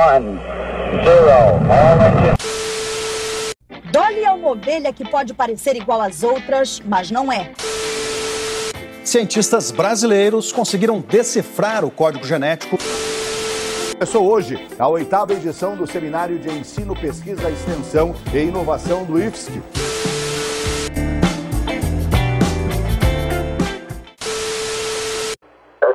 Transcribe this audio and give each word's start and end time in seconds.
one, 0.00 0.40
zero. 1.04 1.60
Dolly 3.92 4.24
é 4.24 4.32
uma 4.32 4.50
ovelha 4.50 4.92
que 4.92 5.04
pode 5.04 5.34
parecer 5.34 5.76
igual 5.76 6.00
às 6.00 6.22
outras, 6.22 6.80
mas 6.84 7.10
não 7.10 7.30
é. 7.30 7.52
Cientistas 9.04 9.70
brasileiros 9.70 10.52
conseguiram 10.52 11.00
decifrar 11.00 11.84
o 11.84 11.90
código 11.90 12.24
genético. 12.24 12.78
Começou 13.92 14.30
hoje 14.30 14.66
a 14.78 14.88
oitava 14.88 15.32
edição 15.34 15.76
do 15.76 15.86
Seminário 15.86 16.38
de 16.38 16.48
Ensino, 16.48 16.94
Pesquisa, 16.94 17.50
Extensão 17.50 18.14
e 18.32 18.38
Inovação 18.38 19.04
do 19.04 19.20
IFSC. 19.20 19.60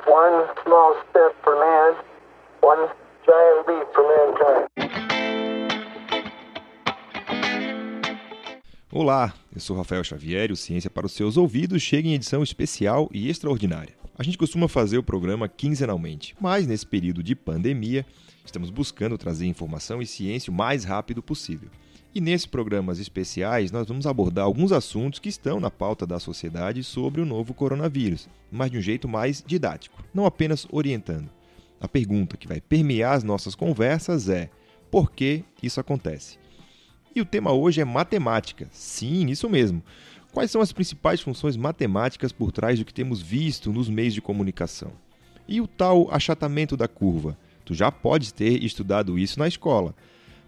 One 0.08 0.46
small 0.64 0.96
step 1.10 1.45
Olá, 8.98 9.34
eu 9.54 9.60
sou 9.60 9.76
Rafael 9.76 10.06
Xavier 10.06 10.54
o 10.54 10.56
Ciência 10.56 10.90
para 10.90 11.06
os 11.06 11.12
Seus 11.12 11.36
Ouvidos 11.36 11.82
chega 11.82 12.08
em 12.08 12.14
edição 12.14 12.42
especial 12.42 13.10
e 13.12 13.30
extraordinária. 13.30 13.94
A 14.18 14.24
gente 14.24 14.38
costuma 14.38 14.70
fazer 14.70 14.98
o 14.98 15.04
programa 15.04 15.50
quinzenalmente, 15.50 16.34
mas 16.40 16.66
nesse 16.66 16.88
período 16.88 17.22
de 17.22 17.36
pandemia, 17.36 18.06
estamos 18.46 18.70
buscando 18.70 19.18
trazer 19.18 19.48
informação 19.48 20.02
e 20.02 20.06
ciência 20.06 20.50
o 20.50 20.56
mais 20.56 20.86
rápido 20.86 21.22
possível. 21.22 21.68
E 22.16 22.22
nesses 22.22 22.46
programas 22.46 22.98
especiais, 22.98 23.70
nós 23.70 23.86
vamos 23.86 24.08
abordar 24.08 24.46
alguns 24.46 24.72
assuntos 24.72 25.20
que 25.20 25.28
estão 25.28 25.60
na 25.60 25.70
pauta 25.70 26.08
da 26.08 26.18
sociedade 26.18 26.82
sobre 26.82 27.20
o 27.20 27.26
novo 27.26 27.54
coronavírus, 27.54 28.30
mas 28.50 28.72
de 28.72 28.78
um 28.78 28.82
jeito 28.82 29.10
mais 29.10 29.44
didático, 29.46 30.02
não 30.14 30.26
apenas 30.26 30.66
orientando. 30.72 31.30
A 31.82 31.88
pergunta 31.90 32.38
que 32.38 32.48
vai 32.48 32.62
permear 32.62 33.16
as 33.16 33.26
nossas 33.26 33.56
conversas 33.56 34.30
é: 34.30 34.50
por 34.90 35.12
que 35.12 35.44
isso 35.62 35.82
acontece? 35.82 36.45
E 37.16 37.22
o 37.22 37.26
tema 37.26 37.54
hoje 37.54 37.80
é 37.80 37.86
matemática. 37.86 38.68
Sim, 38.74 39.28
isso 39.28 39.50
mesmo. 39.50 39.82
Quais 40.34 40.52
são 40.52 40.60
as 40.60 40.74
principais 40.74 41.22
funções 41.22 41.56
matemáticas 41.56 42.34
por 42.34 42.52
trás 42.52 42.78
do 42.78 42.84
que 42.84 42.94
temos 42.94 43.22
visto 43.22 43.72
nos 43.72 43.88
meios 43.88 44.14
de 44.14 44.22
comunicação? 44.22 44.92
E 45.48 45.62
o 45.62 45.68
tal 45.68 46.14
achatamento 46.14 46.76
da 46.76 46.90
curva? 46.90 47.38
Tu 47.64 47.74
já 47.74 47.90
pode 47.90 48.34
ter 48.34 48.62
estudado 48.62 49.18
isso 49.18 49.40
na 49.40 49.48
escola. 49.48 49.96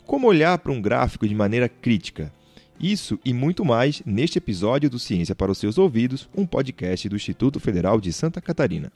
Como 0.06 0.28
olhar 0.28 0.58
para 0.58 0.74
um 0.74 0.82
gráfico 0.82 1.26
de 1.26 1.34
maneira 1.34 1.70
crítica? 1.70 2.34
Isso 2.78 3.18
e 3.24 3.32
muito 3.32 3.64
mais 3.64 4.04
neste 4.06 4.38
episódio 4.38 4.90
do 4.90 5.00
Ciência 5.00 5.34
para 5.34 5.52
os 5.52 5.58
Seus 5.58 5.78
Ouvidos, 5.78 6.28
um 6.36 6.46
podcast 6.46 7.08
do 7.08 7.16
Instituto 7.16 7.62
Federal 7.62 8.02
de 8.02 8.12
Santa 8.12 8.42
Catarina. 8.42 8.92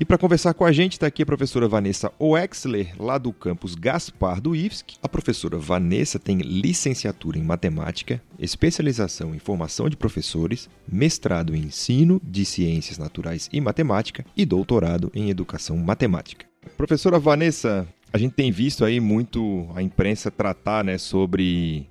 E 0.00 0.04
para 0.04 0.16
conversar 0.16 0.54
com 0.54 0.64
a 0.64 0.70
gente 0.70 0.92
está 0.92 1.08
aqui 1.08 1.24
a 1.24 1.26
professora 1.26 1.66
Vanessa 1.66 2.12
Oexler, 2.20 2.94
lá 3.00 3.18
do 3.18 3.32
campus 3.32 3.74
Gaspar 3.74 4.40
do 4.40 4.54
IFSC. 4.54 4.94
A 5.02 5.08
professora 5.08 5.58
Vanessa 5.58 6.20
tem 6.20 6.38
licenciatura 6.38 7.36
em 7.36 7.42
matemática, 7.42 8.22
especialização 8.38 9.34
em 9.34 9.40
formação 9.40 9.88
de 9.88 9.96
professores, 9.96 10.70
mestrado 10.86 11.52
em 11.52 11.62
ensino 11.62 12.20
de 12.22 12.44
ciências 12.44 12.96
naturais 12.96 13.48
e 13.52 13.60
matemática 13.60 14.24
e 14.36 14.46
doutorado 14.46 15.10
em 15.12 15.30
educação 15.30 15.76
matemática. 15.76 16.46
Professora 16.76 17.18
Vanessa, 17.18 17.84
a 18.12 18.18
gente 18.18 18.34
tem 18.34 18.52
visto 18.52 18.84
aí 18.84 19.00
muito 19.00 19.68
a 19.74 19.82
imprensa 19.82 20.30
tratar 20.30 20.84
né, 20.84 20.96
sobre 20.96 21.88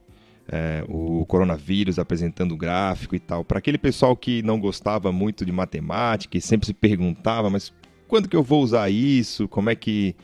é, 0.48 0.84
o 0.88 1.26
coronavírus 1.26 2.00
apresentando 2.00 2.56
gráfico 2.56 3.16
e 3.16 3.20
tal. 3.20 3.44
Para 3.44 3.60
aquele 3.60 3.78
pessoal 3.78 4.16
que 4.16 4.42
não 4.44 4.60
gostava 4.60 5.12
muito 5.12 5.46
de 5.46 5.52
matemática 5.52 6.38
e 6.38 6.42
sempre 6.42 6.68
se 6.68 6.74
perguntava, 6.74 7.50
mas 7.50 7.74
quando 8.08 8.30
que 8.30 8.36
eu 8.36 8.44
vou 8.44 8.62
usar 8.62 8.90
isso? 8.90 9.48
Como 9.48 9.70
é 9.70 9.76
que. 9.76 10.16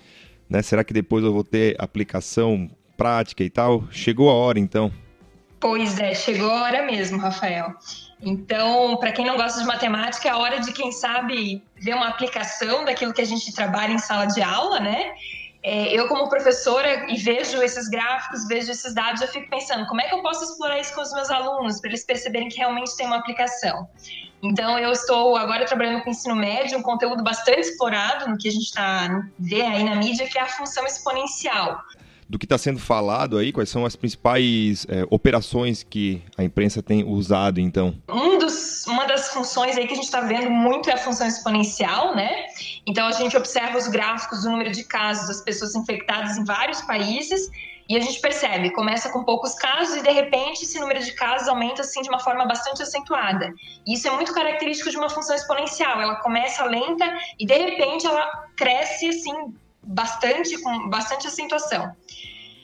Né, 0.49 0.61
será 0.61 0.83
que 0.83 0.93
depois 0.93 1.23
eu 1.23 1.33
vou 1.33 1.43
ter 1.43 1.75
aplicação 1.79 2.69
prática 2.97 3.43
e 3.43 3.49
tal? 3.49 3.87
Chegou 3.91 4.29
a 4.29 4.33
hora 4.33 4.59
então. 4.59 4.91
Pois 5.59 5.97
é, 5.97 6.13
chegou 6.13 6.51
a 6.51 6.63
hora 6.63 6.85
mesmo, 6.85 7.17
Rafael. 7.17 7.73
Então, 8.21 8.97
para 8.97 9.11
quem 9.11 9.25
não 9.25 9.37
gosta 9.37 9.61
de 9.61 9.65
matemática, 9.65 10.27
é 10.27 10.31
a 10.31 10.37
hora 10.37 10.59
de, 10.59 10.71
quem 10.73 10.91
sabe, 10.91 11.63
ver 11.77 11.93
uma 11.93 12.09
aplicação 12.09 12.83
daquilo 12.83 13.13
que 13.13 13.21
a 13.21 13.25
gente 13.25 13.53
trabalha 13.53 13.93
em 13.93 13.97
sala 13.97 14.25
de 14.25 14.41
aula, 14.41 14.79
né? 14.79 15.11
É, 15.63 15.97
eu, 15.97 16.09
como 16.09 16.27
professora, 16.27 17.09
e 17.09 17.17
vejo 17.17 17.61
esses 17.63 17.87
gráficos, 17.87 18.45
vejo 18.49 18.69
esses 18.69 18.93
dados, 18.93 19.21
eu 19.21 19.29
fico 19.29 19.49
pensando 19.49 19.85
como 19.87 20.01
é 20.01 20.09
que 20.09 20.13
eu 20.13 20.21
posso 20.21 20.43
explorar 20.43 20.77
isso 20.77 20.93
com 20.93 21.01
os 21.01 21.13
meus 21.13 21.29
alunos, 21.29 21.79
para 21.79 21.89
eles 21.89 22.05
perceberem 22.05 22.49
que 22.49 22.57
realmente 22.57 22.95
tem 22.97 23.07
uma 23.07 23.15
aplicação. 23.17 23.87
Então, 24.43 24.77
eu 24.77 24.91
estou 24.91 25.37
agora 25.37 25.65
trabalhando 25.65 26.03
com 26.03 26.09
ensino 26.09 26.35
médio, 26.35 26.77
um 26.77 26.81
conteúdo 26.81 27.23
bastante 27.23 27.61
explorado 27.61 28.29
no 28.29 28.37
que 28.37 28.49
a 28.49 28.51
gente 28.51 28.65
está 28.65 29.23
vê 29.39 29.61
aí 29.61 29.85
na 29.85 29.95
mídia, 29.95 30.27
que 30.27 30.37
é 30.37 30.41
a 30.41 30.47
função 30.47 30.85
exponencial. 30.85 31.81
Do 32.29 32.39
que 32.39 32.45
está 32.45 32.57
sendo 32.57 32.79
falado 32.79 33.37
aí, 33.37 33.51
quais 33.51 33.69
são 33.69 33.85
as 33.85 33.95
principais 33.95 34.85
é, 34.89 35.05
operações 35.09 35.83
que 35.83 36.21
a 36.37 36.43
imprensa 36.43 36.81
tem 36.81 37.03
usado, 37.03 37.59
então? 37.59 37.95
Um 38.09 38.37
dos, 38.37 38.85
uma 38.87 39.05
das 39.05 39.29
funções 39.29 39.77
aí 39.77 39.85
que 39.87 39.93
a 39.93 39.95
gente 39.95 40.05
está 40.05 40.21
vendo 40.21 40.49
muito 40.49 40.89
é 40.89 40.93
a 40.93 40.97
função 40.97 41.27
exponencial, 41.27 42.15
né? 42.15 42.45
Então, 42.87 43.07
a 43.07 43.11
gente 43.11 43.35
observa 43.35 43.77
os 43.77 43.87
gráficos 43.87 44.43
do 44.43 44.49
número 44.49 44.71
de 44.71 44.83
casos 44.83 45.27
das 45.27 45.41
pessoas 45.41 45.75
infectadas 45.75 46.37
em 46.37 46.43
vários 46.43 46.81
países 46.81 47.49
e 47.89 47.97
a 47.97 47.99
gente 47.99 48.19
percebe, 48.21 48.71
começa 48.71 49.09
com 49.09 49.23
poucos 49.23 49.53
casos 49.55 49.97
e 49.97 50.01
de 50.01 50.09
repente 50.09 50.63
esse 50.63 50.79
número 50.79 51.03
de 51.03 51.11
casos 51.13 51.47
aumenta 51.47 51.81
assim 51.81 52.01
de 52.01 52.09
uma 52.09 52.19
forma 52.19 52.45
bastante 52.45 52.81
acentuada. 52.81 53.53
E 53.85 53.93
isso 53.93 54.07
é 54.07 54.11
muito 54.11 54.33
característico 54.33 54.89
de 54.89 54.97
uma 54.97 55.09
função 55.09 55.35
exponencial. 55.35 56.01
Ela 56.01 56.15
começa 56.15 56.63
lenta 56.65 57.05
e 57.37 57.45
de 57.45 57.57
repente 57.57 58.07
ela 58.07 58.25
cresce 58.55 59.09
assim 59.09 59.53
bastante 59.83 60.61
com 60.61 60.89
bastante 60.89 61.27
acentuação. 61.27 61.95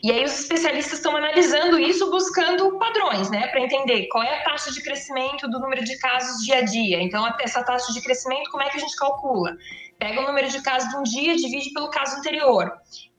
E 0.02 0.12
aí 0.12 0.24
os 0.24 0.40
especialistas 0.40 0.94
estão 0.94 1.16
analisando 1.16 1.78
isso, 1.78 2.10
buscando 2.10 2.78
padrões, 2.80 3.30
né, 3.30 3.48
para 3.48 3.60
entender 3.60 4.08
qual 4.08 4.24
é 4.24 4.40
a 4.40 4.44
taxa 4.44 4.72
de 4.72 4.82
crescimento 4.82 5.48
do 5.50 5.60
número 5.60 5.84
de 5.84 5.98
casos 5.98 6.46
dia 6.46 6.60
a 6.60 6.62
dia. 6.62 7.02
Então, 7.02 7.28
essa 7.42 7.62
taxa 7.64 7.92
de 7.92 8.02
crescimento, 8.02 8.50
como 8.50 8.64
é 8.64 8.70
que 8.70 8.78
a 8.78 8.80
gente 8.80 8.96
calcula? 8.96 9.58
Pega 9.98 10.22
o 10.22 10.26
número 10.26 10.48
de 10.48 10.62
casos 10.62 10.90
de 10.90 10.96
um 10.96 11.04
dia, 11.04 11.36
divide 11.36 11.74
pelo 11.74 11.90
caso 11.90 12.18
anterior. 12.18 12.72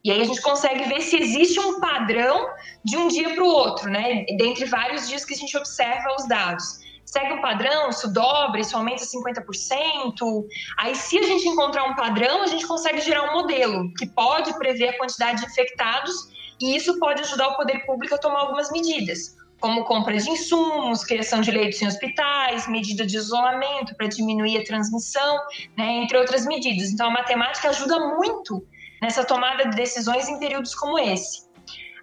E 0.03 0.10
aí 0.10 0.22
a 0.22 0.25
gente 0.25 0.41
consegue 0.41 0.84
ver 0.84 1.03
se 1.03 1.21
existe 1.21 1.60
um 1.60 1.78
padrão 1.78 2.49
de 2.83 2.97
um 2.97 3.09
dia 3.09 3.34
para 3.34 3.44
o 3.44 3.49
outro, 3.49 3.91
né? 3.91 4.25
Dentre 4.39 4.65
vários 4.65 5.06
dias 5.06 5.27
que 5.27 5.34
a 5.34 5.37
gente 5.37 5.55
observa 5.59 6.15
os 6.19 6.27
dados. 6.27 6.81
Segue 7.10 7.32
um 7.32 7.41
padrão, 7.41 7.88
isso 7.88 8.06
dobra, 8.12 8.60
isso 8.60 8.76
aumenta 8.76 9.03
50%. 9.03 10.44
Aí, 10.78 10.94
se 10.94 11.19
a 11.19 11.22
gente 11.25 11.48
encontrar 11.48 11.82
um 11.82 11.97
padrão, 11.97 12.44
a 12.44 12.47
gente 12.47 12.65
consegue 12.65 13.00
gerar 13.00 13.32
um 13.32 13.32
modelo 13.32 13.93
que 13.94 14.06
pode 14.06 14.56
prever 14.56 14.91
a 14.91 14.97
quantidade 14.97 15.41
de 15.41 15.50
infectados 15.50 16.15
e 16.60 16.76
isso 16.76 17.00
pode 17.00 17.21
ajudar 17.22 17.48
o 17.48 17.56
poder 17.56 17.84
público 17.84 18.15
a 18.15 18.19
tomar 18.19 18.43
algumas 18.43 18.71
medidas, 18.71 19.37
como 19.59 19.84
compra 19.87 20.16
de 20.16 20.31
insumos, 20.31 21.03
criação 21.03 21.41
de 21.41 21.50
leitos 21.50 21.82
em 21.82 21.88
hospitais, 21.88 22.69
medida 22.69 23.04
de 23.04 23.16
isolamento 23.16 23.92
para 23.97 24.06
diminuir 24.06 24.59
a 24.59 24.65
transmissão, 24.65 25.37
né, 25.77 26.03
entre 26.04 26.16
outras 26.16 26.47
medidas. 26.47 26.91
Então, 26.91 27.09
a 27.09 27.10
matemática 27.10 27.71
ajuda 27.71 27.98
muito 28.15 28.65
nessa 29.03 29.25
tomada 29.25 29.69
de 29.69 29.75
decisões 29.75 30.28
em 30.28 30.38
períodos 30.38 30.77
como 30.77 30.97
esse. 30.97 31.50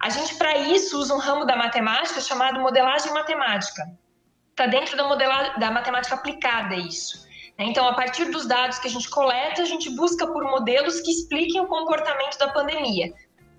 A 0.02 0.10
gente, 0.10 0.36
para 0.36 0.58
isso, 0.58 1.00
usa 1.00 1.16
um 1.16 1.18
ramo 1.18 1.46
da 1.46 1.56
matemática 1.56 2.20
chamado 2.20 2.60
modelagem 2.60 3.14
matemática. 3.14 3.84
Está 4.58 4.66
dentro 4.66 4.98
da, 4.98 5.08
modelagem, 5.08 5.60
da 5.60 5.70
matemática 5.70 6.16
aplicada 6.16 6.74
isso. 6.74 7.28
Então, 7.60 7.88
a 7.88 7.94
partir 7.94 8.26
dos 8.32 8.48
dados 8.48 8.80
que 8.80 8.88
a 8.88 8.90
gente 8.90 9.08
coleta, 9.08 9.62
a 9.62 9.66
gente 9.66 9.88
busca 9.92 10.26
por 10.26 10.44
modelos 10.46 11.00
que 11.02 11.12
expliquem 11.12 11.62
o 11.62 11.68
comportamento 11.68 12.40
da 12.40 12.48
pandemia. 12.48 13.14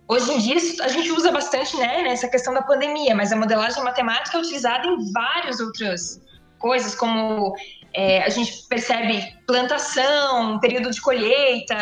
Hoje 0.09 0.33
em 0.33 0.39
dia, 0.39 0.57
a 0.83 0.89
gente 0.89 1.13
usa 1.13 1.31
bastante 1.31 1.77
né, 1.77 2.03
nessa 2.03 2.27
questão 2.27 2.53
da 2.53 2.63
pandemia, 2.63 3.15
mas 3.15 3.33
a 3.33 3.37
modelagem 3.37 3.81
matemática 3.85 4.39
é 4.39 4.41
utilizada 4.41 4.89
em 4.89 5.13
várias 5.13 5.61
outras 5.61 6.21
coisas, 6.59 6.95
como 6.95 7.55
é, 7.95 8.23
a 8.23 8.29
gente 8.29 8.67
percebe 8.69 9.37
plantação, 9.47 10.59
período 10.61 10.91
de 10.91 11.01
colheita, 11.01 11.75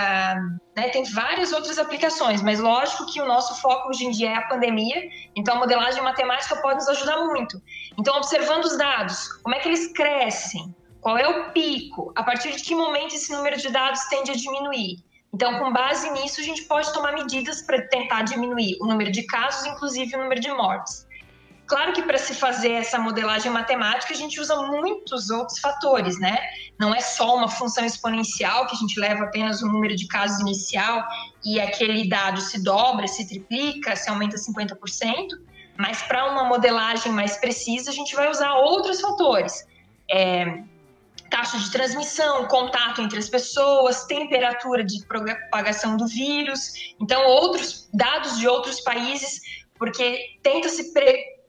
né? 0.76 0.88
tem 0.90 1.04
várias 1.04 1.52
outras 1.52 1.78
aplicações, 1.78 2.42
mas 2.42 2.60
lógico 2.60 3.06
que 3.12 3.20
o 3.20 3.26
nosso 3.26 3.60
foco 3.60 3.88
hoje 3.88 4.04
em 4.04 4.10
dia 4.10 4.30
é 4.30 4.34
a 4.34 4.42
pandemia, 4.42 5.02
então 5.34 5.56
a 5.56 5.58
modelagem 5.58 6.02
matemática 6.02 6.56
pode 6.56 6.76
nos 6.76 6.88
ajudar 6.88 7.24
muito. 7.24 7.60
Então, 7.98 8.16
observando 8.16 8.64
os 8.64 8.76
dados, 8.76 9.32
como 9.42 9.54
é 9.54 9.58
que 9.58 9.68
eles 9.68 9.92
crescem, 9.92 10.74
qual 11.00 11.18
é 11.18 11.28
o 11.28 11.52
pico, 11.52 12.12
a 12.16 12.22
partir 12.22 12.52
de 12.52 12.62
que 12.62 12.74
momento 12.74 13.14
esse 13.14 13.32
número 13.32 13.56
de 13.56 13.70
dados 13.70 14.00
tende 14.06 14.30
a 14.30 14.34
diminuir. 14.34 15.04
Então, 15.32 15.58
com 15.58 15.72
base 15.72 16.10
nisso, 16.10 16.40
a 16.40 16.44
gente 16.44 16.62
pode 16.62 16.92
tomar 16.92 17.12
medidas 17.12 17.62
para 17.62 17.82
tentar 17.88 18.22
diminuir 18.22 18.76
o 18.80 18.86
número 18.86 19.12
de 19.12 19.22
casos, 19.24 19.66
inclusive 19.66 20.16
o 20.16 20.18
número 20.18 20.40
de 20.40 20.50
mortes. 20.50 21.05
Claro 21.66 21.92
que 21.92 22.02
para 22.02 22.16
se 22.16 22.34
fazer 22.34 22.72
essa 22.72 22.98
modelagem 22.98 23.50
matemática, 23.50 24.14
a 24.14 24.16
gente 24.16 24.40
usa 24.40 24.54
muitos 24.62 25.30
outros 25.30 25.58
fatores, 25.58 26.18
né? 26.18 26.38
Não 26.78 26.94
é 26.94 27.00
só 27.00 27.34
uma 27.34 27.48
função 27.48 27.84
exponencial, 27.84 28.66
que 28.66 28.76
a 28.76 28.78
gente 28.78 28.98
leva 29.00 29.24
apenas 29.24 29.62
o 29.62 29.66
número 29.66 29.96
de 29.96 30.06
casos 30.06 30.38
inicial 30.40 31.04
e 31.44 31.60
aquele 31.60 32.08
dado 32.08 32.40
se 32.40 32.62
dobra, 32.62 33.08
se 33.08 33.28
triplica, 33.28 33.96
se 33.96 34.08
aumenta 34.08 34.36
50%, 34.36 34.76
mas 35.76 36.02
para 36.02 36.30
uma 36.30 36.44
modelagem 36.44 37.10
mais 37.10 37.36
precisa, 37.36 37.90
a 37.90 37.94
gente 37.94 38.14
vai 38.14 38.30
usar 38.30 38.54
outros 38.54 39.00
fatores. 39.00 39.66
É, 40.08 40.62
taxa 41.30 41.58
de 41.58 41.70
transmissão, 41.72 42.46
contato 42.46 43.02
entre 43.02 43.18
as 43.18 43.28
pessoas, 43.28 44.04
temperatura 44.04 44.84
de 44.84 45.04
propagação 45.06 45.96
do 45.96 46.06
vírus, 46.06 46.94
então 47.00 47.26
outros 47.26 47.88
dados 47.92 48.38
de 48.38 48.46
outros 48.46 48.80
países, 48.80 49.40
porque 49.76 50.38
tenta 50.42 50.68
se 50.68 50.92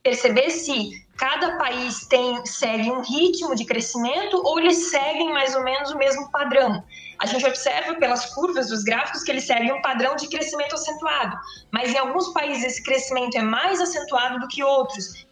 perceber 0.07 0.49
se 0.49 1.05
cada 1.17 1.57
país 1.57 2.07
tem 2.07 2.45
segue 2.45 2.89
um 2.89 3.01
ritmo 3.01 3.53
de 3.53 3.65
crescimento 3.65 4.41
ou 4.45 4.57
eles 4.57 4.89
seguem 4.89 5.33
mais 5.33 5.53
ou 5.53 5.63
menos 5.65 5.91
o 5.91 5.97
mesmo 5.97 6.31
padrão. 6.31 6.81
A 7.19 7.25
gente 7.25 7.45
observa 7.45 7.95
pelas 7.95 8.33
curvas 8.33 8.69
dos 8.69 8.83
gráficos 8.83 9.23
que 9.23 9.31
eles 9.31 9.43
seguem 9.43 9.73
um 9.73 9.81
padrão 9.81 10.15
de 10.15 10.29
crescimento 10.29 10.75
acentuado, 10.75 11.35
mas 11.73 11.93
em 11.93 11.97
alguns 11.97 12.29
países 12.29 12.63
esse 12.63 12.83
crescimento 12.83 13.35
é 13.35 13.41
mais 13.41 13.81
acentuado 13.81 14.39
do 14.39 14.47
que 14.47 14.63
outros. 14.63 15.27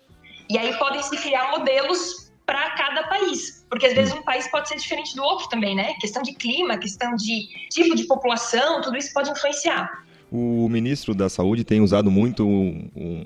E 0.50 0.58
aí 0.58 0.78
podem 0.78 1.02
se 1.02 1.16
criar 1.18 1.52
modelos 1.52 2.30
para 2.46 2.72
cada 2.72 3.04
país, 3.08 3.66
porque 3.70 3.86
às 3.86 3.94
vezes 3.94 4.14
um 4.14 4.24
país 4.24 4.46
pode 4.50 4.68
ser 4.68 4.76
diferente 4.76 5.16
do 5.16 5.24
outro 5.24 5.48
também, 5.48 5.74
né? 5.74 5.94
Questão 6.02 6.22
de 6.22 6.34
clima, 6.34 6.78
questão 6.78 7.16
de 7.16 7.48
tipo 7.70 7.96
de 7.96 8.04
população, 8.04 8.82
tudo 8.82 8.98
isso 8.98 9.14
pode 9.14 9.32
influenciar. 9.32 10.05
O 10.32 10.68
ministro 10.70 11.14
da 11.14 11.30
Saúde 11.30 11.64
tem 11.64 11.82
usado 11.82 12.10
muito 12.12 12.48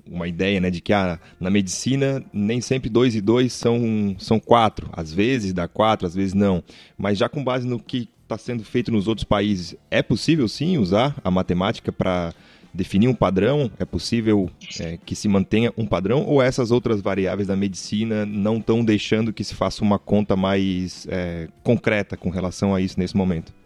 uma 0.10 0.28
ideia 0.28 0.60
né, 0.60 0.70
de 0.70 0.82
que 0.82 0.94
ah, 0.94 1.20
na 1.40 1.50
medicina 1.50 2.24
nem 2.32 2.62
sempre 2.62 2.90
dois 2.90 3.16
e 3.16 3.22
dois 3.22 3.54
são, 3.54 4.16
são 4.20 4.40
quatro. 4.40 4.90
Às 4.94 5.14
vezes 5.14 5.54
dá 5.54 5.68
quatro, 5.68 6.06
às 6.06 6.14
vezes 6.14 6.34
não. 6.34 6.64
Mas 6.98 7.18
já 7.18 7.28
com 7.30 7.44
base 7.44 7.68
no 7.68 7.80
que 7.80 8.10
está 8.24 8.38
sendo 8.38 8.64
feito 8.64 8.92
nos 8.92 9.08
outros 9.08 9.24
países, 9.24 9.76
é 9.90 10.04
possível 10.04 10.48
sim 10.48 10.78
usar 10.78 11.20
a 11.24 11.32
matemática 11.32 11.92
para 11.92 12.34
definir 12.74 13.08
um 13.08 13.14
padrão? 13.14 13.72
É 13.80 13.86
possível 13.86 14.50
é, 14.80 14.98
que 15.04 15.16
se 15.16 15.28
mantenha 15.28 15.74
um 15.78 15.86
padrão? 15.86 16.24
Ou 16.26 16.42
essas 16.42 16.72
outras 16.72 17.02
variáveis 17.02 17.48
da 17.48 17.56
medicina 17.56 18.26
não 18.26 18.58
estão 18.58 18.84
deixando 18.84 19.34
que 19.34 19.44
se 19.44 19.56
faça 19.56 19.84
uma 19.84 19.98
conta 19.98 20.36
mais 20.36 21.08
é, 21.10 21.48
concreta 21.64 22.16
com 22.16 22.30
relação 22.30 22.76
a 22.76 22.82
isso 22.82 23.00
nesse 23.00 23.16
momento? 23.16 23.59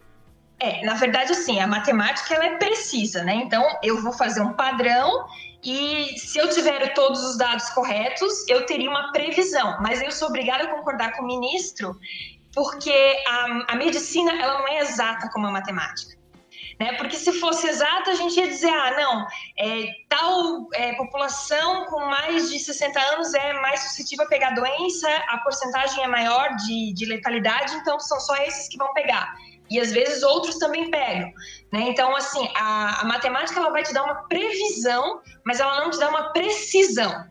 É, 0.60 0.86
na 0.86 0.94
verdade, 0.94 1.32
assim, 1.32 1.60
a 1.60 1.68
matemática 1.68 2.34
ela 2.34 2.46
é 2.46 2.58
precisa, 2.58 3.24
né? 3.24 3.36
Então, 3.36 3.66
eu 3.84 4.02
vou 4.02 4.14
fazer 4.14 4.42
um 4.42 4.54
padrão 4.54 5.26
e 5.64 6.18
se 6.18 6.38
eu 6.38 6.50
tiver 6.50 6.94
todos 6.94 7.24
os 7.24 7.38
dados 7.38 7.70
corretos, 7.70 8.48
eu 8.50 8.66
teria 8.66 8.90
uma 8.90 9.12
previsão. 9.12 9.78
Mas 9.82 10.02
eu 10.02 10.12
sou 10.12 10.28
obrigada 10.28 10.66
a 10.66 10.68
concordar 10.68 11.16
com 11.16 11.24
o 11.24 11.28
ministro, 11.28 11.98
porque 12.54 13.24
a, 13.28 13.74
a 13.74 13.76
medicina 13.76 14.32
ela 14.42 14.60
não 14.60 14.68
é 14.68 14.80
exata 14.80 15.30
como 15.32 15.48
a 15.48 15.52
matemática. 15.52 16.14
Né? 16.80 16.94
Porque 16.94 17.16
se 17.16 17.32
fosse 17.40 17.68
exata, 17.68 18.12
a 18.12 18.16
gente 18.16 18.38
ia 18.38 18.48
dizer, 18.48 18.70
ah, 18.70 18.92
não, 18.98 19.28
é, 19.58 19.86
tal 20.10 20.68
é, 20.74 20.94
população 20.96 21.86
com 21.86 22.00
mais 22.06 22.50
de 22.50 22.60
60 22.60 23.00
anos 23.00 23.34
é 23.34 23.54
mais 23.54 23.82
suscetível 23.82 24.26
a 24.26 24.28
pegar 24.28 24.52
doença, 24.52 25.08
a 25.30 25.38
porcentagem 25.38 26.04
é 26.04 26.08
maior 26.08 26.56
de, 26.56 26.94
de 26.94 27.06
letalidade, 27.06 27.76
então 27.76 28.00
são 28.00 28.20
só 28.20 28.36
esses 28.38 28.68
que 28.68 28.78
vão 28.78 28.92
pegar 28.94 29.34
e 29.70 29.80
às 29.80 29.92
vezes 29.92 30.24
outros 30.24 30.58
também 30.58 30.90
pegam, 30.92 31.32
né? 31.72 31.82
Então, 31.90 32.16
assim, 32.16 32.48
a, 32.56 33.02
a, 33.02 33.06
matemática 33.06 33.60
ela 33.60 33.72
vai 33.72 33.84
te 33.84 33.94
dar 33.94 34.04
uma 34.04 34.24
previsão, 34.28 35.22
mas 35.46 35.60
ela 35.60 35.82
não 35.82 35.90
te 35.90 36.00
dá 36.00 36.10
uma 36.10 36.32
precisão, 36.32 37.26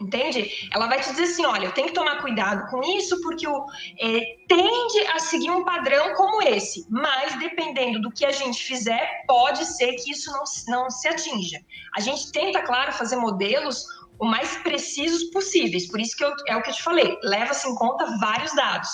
entende? 0.00 0.68
Ela 0.72 0.86
vai 0.86 1.00
te 1.00 1.10
dizer 1.10 1.24
assim, 1.24 1.44
olha, 1.44 1.66
eu 1.66 1.72
tenho 1.72 1.88
que 1.88 1.94
tomar 1.94 2.20
cuidado 2.20 2.70
com 2.70 2.82
isso 2.96 3.20
porque 3.22 3.46
o, 3.46 3.66
é, 4.00 4.36
tende 4.48 5.06
a 5.12 5.18
seguir 5.18 5.50
um 5.50 5.64
padrão 5.64 6.14
como 6.14 6.42
esse, 6.42 6.86
mas 6.88 7.38
dependendo 7.38 8.00
do 8.00 8.10
que 8.10 8.24
a 8.24 8.32
gente 8.32 8.62
fizer, 8.62 9.24
pode 9.26 9.64
ser 9.64 9.94
que 9.94 10.10
isso 10.10 10.30
não, 10.32 10.44
não 10.68 10.90
se 10.90 11.08
atinja. 11.08 11.58
A 11.96 12.00
gente 12.00 12.30
tenta, 12.30 12.62
claro, 12.62 12.92
fazer 12.92 13.16
modelos 13.16 13.84
o 14.20 14.26
mais 14.26 14.54
precisos 14.58 15.24
possíveis. 15.30 15.88
Por 15.88 15.98
isso 15.98 16.14
que 16.14 16.22
eu, 16.22 16.32
é 16.46 16.56
o 16.56 16.62
que 16.62 16.70
eu 16.70 16.74
te 16.74 16.82
falei, 16.82 17.18
leva-se 17.22 17.66
em 17.66 17.74
conta 17.74 18.04
vários 18.18 18.54
dados. 18.54 18.90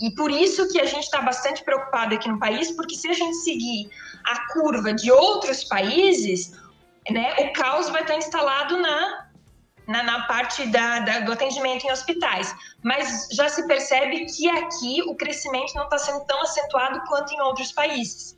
E 0.00 0.10
por 0.14 0.30
isso 0.30 0.66
que 0.68 0.80
a 0.80 0.86
gente 0.86 1.04
está 1.04 1.20
bastante 1.20 1.62
preocupado 1.62 2.14
aqui 2.14 2.28
no 2.28 2.38
país, 2.38 2.70
porque 2.70 2.94
se 2.94 3.08
a 3.08 3.12
gente 3.12 3.36
seguir 3.36 3.90
a 4.24 4.52
curva 4.52 4.94
de 4.94 5.12
outros 5.12 5.64
países, 5.64 6.52
né, 7.10 7.34
o 7.40 7.52
caos 7.52 7.90
vai 7.90 8.00
estar 8.00 8.16
instalado 8.16 8.78
na, 8.78 9.26
na, 9.86 10.02
na 10.02 10.22
parte 10.22 10.66
da, 10.68 11.00
da, 11.00 11.20
do 11.20 11.32
atendimento 11.32 11.84
em 11.84 11.92
hospitais. 11.92 12.54
Mas 12.82 13.28
já 13.32 13.48
se 13.48 13.66
percebe 13.66 14.24
que 14.24 14.48
aqui 14.48 15.02
o 15.02 15.14
crescimento 15.14 15.74
não 15.74 15.84
está 15.84 15.98
sendo 15.98 16.24
tão 16.24 16.40
acentuado 16.40 17.02
quanto 17.06 17.34
em 17.34 17.40
outros 17.40 17.70
países. 17.72 18.34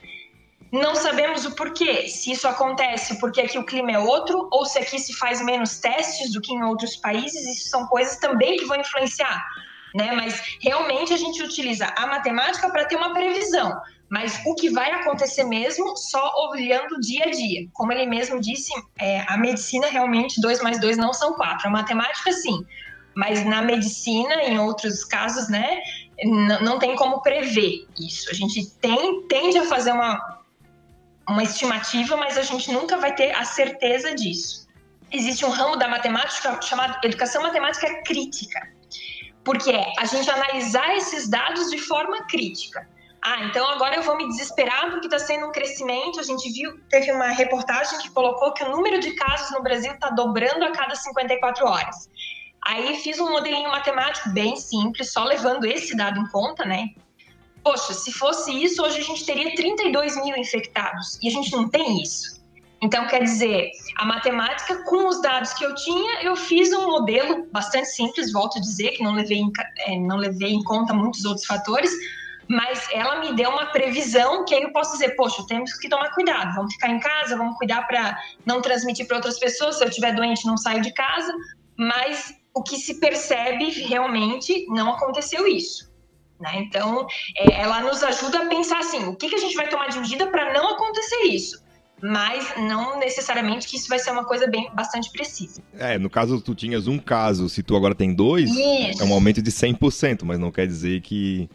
Não 0.72 0.94
sabemos 0.96 1.44
o 1.44 1.54
porquê, 1.54 2.08
se 2.08 2.32
isso 2.32 2.48
acontece 2.48 3.20
porque 3.20 3.42
aqui 3.42 3.58
o 3.58 3.64
clima 3.64 3.92
é 3.92 3.98
outro, 3.98 4.48
ou 4.50 4.64
se 4.64 4.78
aqui 4.78 4.98
se 4.98 5.12
faz 5.12 5.42
menos 5.42 5.78
testes 5.78 6.32
do 6.32 6.40
que 6.40 6.54
em 6.54 6.62
outros 6.64 6.96
países, 6.96 7.46
isso 7.46 7.68
são 7.68 7.86
coisas 7.86 8.16
também 8.16 8.56
que 8.56 8.64
vão 8.64 8.80
influenciar. 8.80 9.46
Né? 9.94 10.12
Mas 10.12 10.56
realmente 10.60 11.12
a 11.12 11.16
gente 11.16 11.42
utiliza 11.42 11.86
a 11.96 12.06
matemática 12.06 12.70
para 12.70 12.84
ter 12.84 12.96
uma 12.96 13.12
previsão. 13.12 13.80
Mas 14.08 14.42
o 14.46 14.54
que 14.54 14.68
vai 14.68 14.90
acontecer 14.90 15.44
mesmo, 15.44 15.96
só 15.96 16.32
olhando 16.50 17.00
dia 17.00 17.24
a 17.24 17.30
dia. 17.30 17.66
Como 17.72 17.92
ele 17.92 18.06
mesmo 18.06 18.40
disse, 18.40 18.70
é, 18.98 19.24
a 19.26 19.38
medicina 19.38 19.88
realmente 19.88 20.40
2 20.40 20.62
mais 20.62 20.78
2 20.80 20.96
não 20.98 21.12
são 21.12 21.34
4. 21.34 21.68
A 21.68 21.70
matemática, 21.70 22.30
sim. 22.32 22.64
Mas 23.14 23.44
na 23.44 23.62
medicina, 23.62 24.34
em 24.42 24.58
outros 24.58 25.04
casos, 25.04 25.48
né, 25.48 25.80
não 26.62 26.78
tem 26.78 26.96
como 26.96 27.22
prever 27.22 27.86
isso. 27.98 28.30
A 28.30 28.34
gente 28.34 28.70
tem, 28.80 29.26
tende 29.28 29.58
a 29.58 29.64
fazer 29.64 29.92
uma, 29.92 30.40
uma 31.28 31.42
estimativa, 31.42 32.16
mas 32.16 32.38
a 32.38 32.42
gente 32.42 32.70
nunca 32.70 32.96
vai 32.98 33.14
ter 33.14 33.32
a 33.32 33.44
certeza 33.44 34.14
disso. 34.14 34.68
Existe 35.10 35.44
um 35.44 35.50
ramo 35.50 35.76
da 35.76 35.88
matemática 35.88 36.60
chamado 36.62 36.98
educação 37.04 37.42
matemática 37.42 38.02
crítica, 38.02 38.60
porque 39.44 39.70
é 39.70 39.92
a 39.98 40.04
gente 40.04 40.30
analisar 40.30 40.96
esses 40.96 41.28
dados 41.28 41.70
de 41.70 41.78
forma 41.78 42.24
crítica. 42.26 42.88
Ah, 43.24 43.44
então 43.44 43.64
agora 43.68 43.94
eu 43.94 44.02
vou 44.02 44.16
me 44.16 44.26
desesperar 44.26 44.90
porque 44.90 45.06
está 45.06 45.18
sendo 45.18 45.46
um 45.46 45.52
crescimento. 45.52 46.18
A 46.18 46.24
gente 46.24 46.50
viu, 46.50 46.80
teve 46.88 47.12
uma 47.12 47.28
reportagem 47.28 47.98
que 48.00 48.10
colocou 48.10 48.52
que 48.52 48.64
o 48.64 48.70
número 48.70 48.98
de 48.98 49.12
casos 49.12 49.52
no 49.52 49.62
Brasil 49.62 49.92
está 49.92 50.10
dobrando 50.10 50.64
a 50.64 50.72
cada 50.72 50.96
54 50.96 51.64
horas. 51.64 52.10
Aí 52.64 52.96
fiz 52.96 53.20
um 53.20 53.30
modelinho 53.30 53.70
matemático 53.70 54.30
bem 54.30 54.56
simples, 54.56 55.12
só 55.12 55.24
levando 55.24 55.64
esse 55.64 55.96
dado 55.96 56.18
em 56.18 56.26
conta, 56.28 56.64
né? 56.64 56.88
Poxa, 57.62 57.94
se 57.94 58.12
fosse 58.12 58.50
isso, 58.50 58.82
hoje 58.82 58.98
a 58.98 59.04
gente 59.04 59.24
teria 59.24 59.54
32 59.54 60.16
mil 60.24 60.36
infectados 60.36 61.16
e 61.22 61.28
a 61.28 61.30
gente 61.30 61.52
não 61.52 61.68
tem 61.68 62.02
isso. 62.02 62.41
Então, 62.82 63.06
quer 63.06 63.22
dizer, 63.22 63.70
a 63.96 64.04
matemática, 64.04 64.82
com 64.84 65.06
os 65.06 65.22
dados 65.22 65.52
que 65.52 65.64
eu 65.64 65.72
tinha, 65.76 66.22
eu 66.22 66.34
fiz 66.34 66.72
um 66.72 66.86
modelo 66.86 67.46
bastante 67.52 67.86
simples, 67.86 68.32
volto 68.32 68.58
a 68.58 68.60
dizer, 68.60 68.90
que 68.90 69.04
não 69.04 69.14
levei 69.14 69.38
em, 69.38 69.52
é, 69.86 69.96
não 70.00 70.16
levei 70.16 70.50
em 70.50 70.64
conta 70.64 70.92
muitos 70.92 71.24
outros 71.24 71.46
fatores, 71.46 71.92
mas 72.48 72.88
ela 72.92 73.20
me 73.20 73.36
deu 73.36 73.50
uma 73.50 73.66
previsão 73.66 74.44
que 74.44 74.52
aí 74.52 74.62
eu 74.62 74.72
posso 74.72 74.92
dizer, 74.92 75.14
poxa, 75.14 75.44
temos 75.46 75.72
que 75.74 75.88
tomar 75.88 76.10
cuidado, 76.10 76.56
vamos 76.56 76.74
ficar 76.74 76.88
em 76.88 76.98
casa, 76.98 77.36
vamos 77.36 77.56
cuidar 77.56 77.86
para 77.86 78.18
não 78.44 78.60
transmitir 78.60 79.06
para 79.06 79.16
outras 79.16 79.38
pessoas, 79.38 79.78
se 79.78 79.84
eu 79.84 79.88
estiver 79.88 80.12
doente 80.12 80.44
não 80.44 80.56
saio 80.56 80.82
de 80.82 80.92
casa, 80.92 81.32
mas 81.78 82.34
o 82.52 82.64
que 82.64 82.76
se 82.76 82.98
percebe 82.98 83.70
realmente 83.70 84.66
não 84.68 84.90
aconteceu 84.90 85.46
isso. 85.46 85.92
Né? 86.40 86.50
Então, 86.56 87.06
é, 87.36 87.60
ela 87.60 87.80
nos 87.80 88.02
ajuda 88.02 88.40
a 88.40 88.46
pensar 88.46 88.80
assim: 88.80 89.04
o 89.04 89.14
que, 89.14 89.28
que 89.28 89.36
a 89.36 89.38
gente 89.38 89.54
vai 89.54 89.68
tomar 89.68 89.88
de 89.88 90.00
medida 90.00 90.26
para 90.26 90.52
não 90.52 90.74
acontecer 90.74 91.22
isso? 91.26 91.62
Mas 92.02 92.52
não 92.56 92.98
necessariamente 92.98 93.68
que 93.68 93.76
isso 93.76 93.88
vai 93.88 93.98
ser 93.98 94.10
uma 94.10 94.24
coisa 94.24 94.46
bem 94.48 94.68
bastante 94.74 95.10
precisa. 95.10 95.62
É, 95.78 95.98
no 95.98 96.10
caso 96.10 96.40
tu 96.40 96.54
tinhas 96.54 96.88
um 96.88 96.98
caso, 96.98 97.48
se 97.48 97.62
tu 97.62 97.76
agora 97.76 97.94
tem 97.94 98.12
dois, 98.12 98.50
isso. 98.50 99.02
é 99.02 99.06
um 99.06 99.12
aumento 99.12 99.40
de 99.40 99.52
100%, 99.52 100.22
mas 100.24 100.38
não 100.38 100.50
quer 100.50 100.66
dizer 100.66 101.00
que 101.00 101.48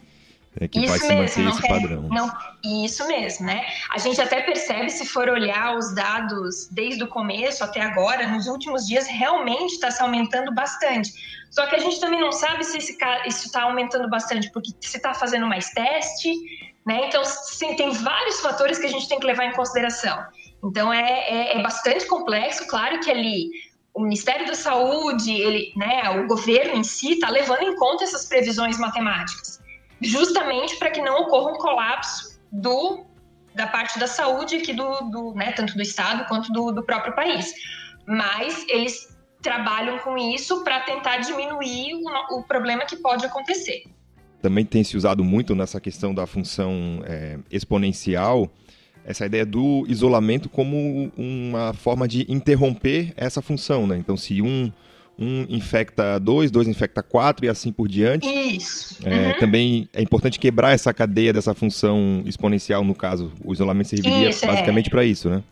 é 0.59 0.67
que 0.67 0.79
isso 0.79 0.87
vai 0.87 0.99
se 0.99 1.13
manter 1.13 1.49
esse 1.49 1.61
quer, 1.61 1.67
padrão. 1.67 2.09
Não, 2.09 2.31
isso 2.63 3.07
mesmo, 3.07 3.45
né? 3.45 3.65
A 3.91 3.99
gente 3.99 4.19
até 4.19 4.41
percebe, 4.41 4.89
se 4.89 5.05
for 5.05 5.29
olhar 5.29 5.77
os 5.77 5.93
dados 5.93 6.67
desde 6.71 7.03
o 7.03 7.07
começo 7.07 7.63
até 7.63 7.81
agora, 7.81 8.27
nos 8.27 8.47
últimos 8.47 8.87
dias 8.87 9.07
realmente 9.07 9.73
está 9.73 9.91
se 9.91 10.01
aumentando 10.01 10.53
bastante. 10.53 11.11
Só 11.51 11.65
que 11.67 11.75
a 11.75 11.79
gente 11.79 11.99
também 11.99 12.19
não 12.19 12.31
sabe 12.31 12.63
se 12.63 12.77
esse, 12.77 12.97
isso 13.27 13.47
está 13.47 13.63
aumentando 13.63 14.09
bastante 14.09 14.51
porque 14.51 14.71
se 14.81 14.97
está 14.97 15.13
fazendo 15.13 15.45
mais 15.45 15.69
teste, 15.69 16.31
né? 16.87 17.07
Então, 17.07 17.23
sim, 17.25 17.75
tem 17.75 17.91
vários 17.91 18.39
fatores 18.39 18.79
que 18.79 18.85
a 18.85 18.89
gente 18.89 19.09
tem 19.09 19.19
que 19.19 19.25
levar 19.25 19.45
em 19.45 19.51
consideração. 19.51 20.25
Então, 20.63 20.91
é, 20.91 21.19
é, 21.27 21.57
é 21.57 21.61
bastante 21.61 22.05
complexo. 22.07 22.65
Claro 22.67 23.01
que 23.01 23.11
ali 23.11 23.49
o 23.93 24.01
Ministério 24.01 24.47
da 24.47 24.55
Saúde, 24.55 25.31
ele, 25.31 25.73
né, 25.75 26.09
o 26.11 26.27
governo 26.27 26.75
em 26.75 26.83
si 26.83 27.13
está 27.13 27.29
levando 27.29 27.63
em 27.63 27.75
conta 27.75 28.05
essas 28.05 28.25
previsões 28.25 28.77
matemáticas, 28.79 29.61
justamente 30.01 30.77
para 30.77 30.89
que 30.89 31.01
não 31.01 31.23
ocorra 31.23 31.51
um 31.51 31.57
colapso 31.57 32.39
do 32.51 33.05
da 33.53 33.65
parte 33.65 33.97
da 33.97 34.05
saúde 34.05 34.55
aqui 34.57 34.71
do, 34.71 34.87
do 35.09 35.33
né, 35.33 35.51
tanto 35.51 35.73
do 35.73 35.81
estado 35.81 36.25
quanto 36.27 36.53
do, 36.53 36.71
do 36.71 36.83
próprio 36.83 37.15
país. 37.15 37.51
Mas 38.05 38.63
eles 38.69 39.17
trabalham 39.41 39.97
com 39.99 40.15
isso 40.15 40.63
para 40.63 40.81
tentar 40.81 41.17
diminuir 41.17 41.95
o, 41.95 42.37
o, 42.37 42.43
problema 42.43 42.85
que 42.85 42.95
pode 42.97 43.25
acontecer. 43.25 43.83
Também 44.41 44.65
tem 44.65 44.83
se 44.83 44.95
usado 44.95 45.23
muito 45.23 45.55
nessa 45.55 45.79
questão 45.81 46.13
da 46.13 46.25
função 46.27 47.01
é, 47.05 47.37
exponencial 47.51 48.51
essa 49.05 49.25
ideia 49.25 49.45
do 49.45 49.85
isolamento 49.87 50.49
como 50.49 51.11
uma 51.17 51.73
forma 51.73 52.07
de 52.07 52.25
interromper 52.29 53.13
essa 53.15 53.41
função, 53.41 53.87
né? 53.87 53.97
Então, 53.97 54.17
se 54.17 54.41
um 54.41 54.71
um 55.19 55.45
infecta 55.49 56.19
dois, 56.19 56.51
dois 56.51 56.67
infecta 56.67 57.01
quatro 57.01 57.45
e 57.45 57.49
assim 57.49 57.71
por 57.71 57.87
diante. 57.87 58.27
Isso. 58.27 58.97
É, 59.03 59.17
Uhum. 59.17 59.39
Também 59.39 59.89
é 59.93 60.01
importante 60.01 60.39
quebrar 60.39 60.73
essa 60.73 60.93
cadeia 60.93 61.33
dessa 61.33 61.53
função 61.53 62.21
exponencial, 62.25 62.83
no 62.83 62.93
caso, 62.93 63.31
o 63.43 63.51
isolamento 63.51 63.89
serviria 63.89 64.29
Isso, 64.29 64.45
é. 64.45 64.47
basicamente 64.47 64.89
para 64.89 65.03
isso, 65.03 65.29
né? 65.29 65.43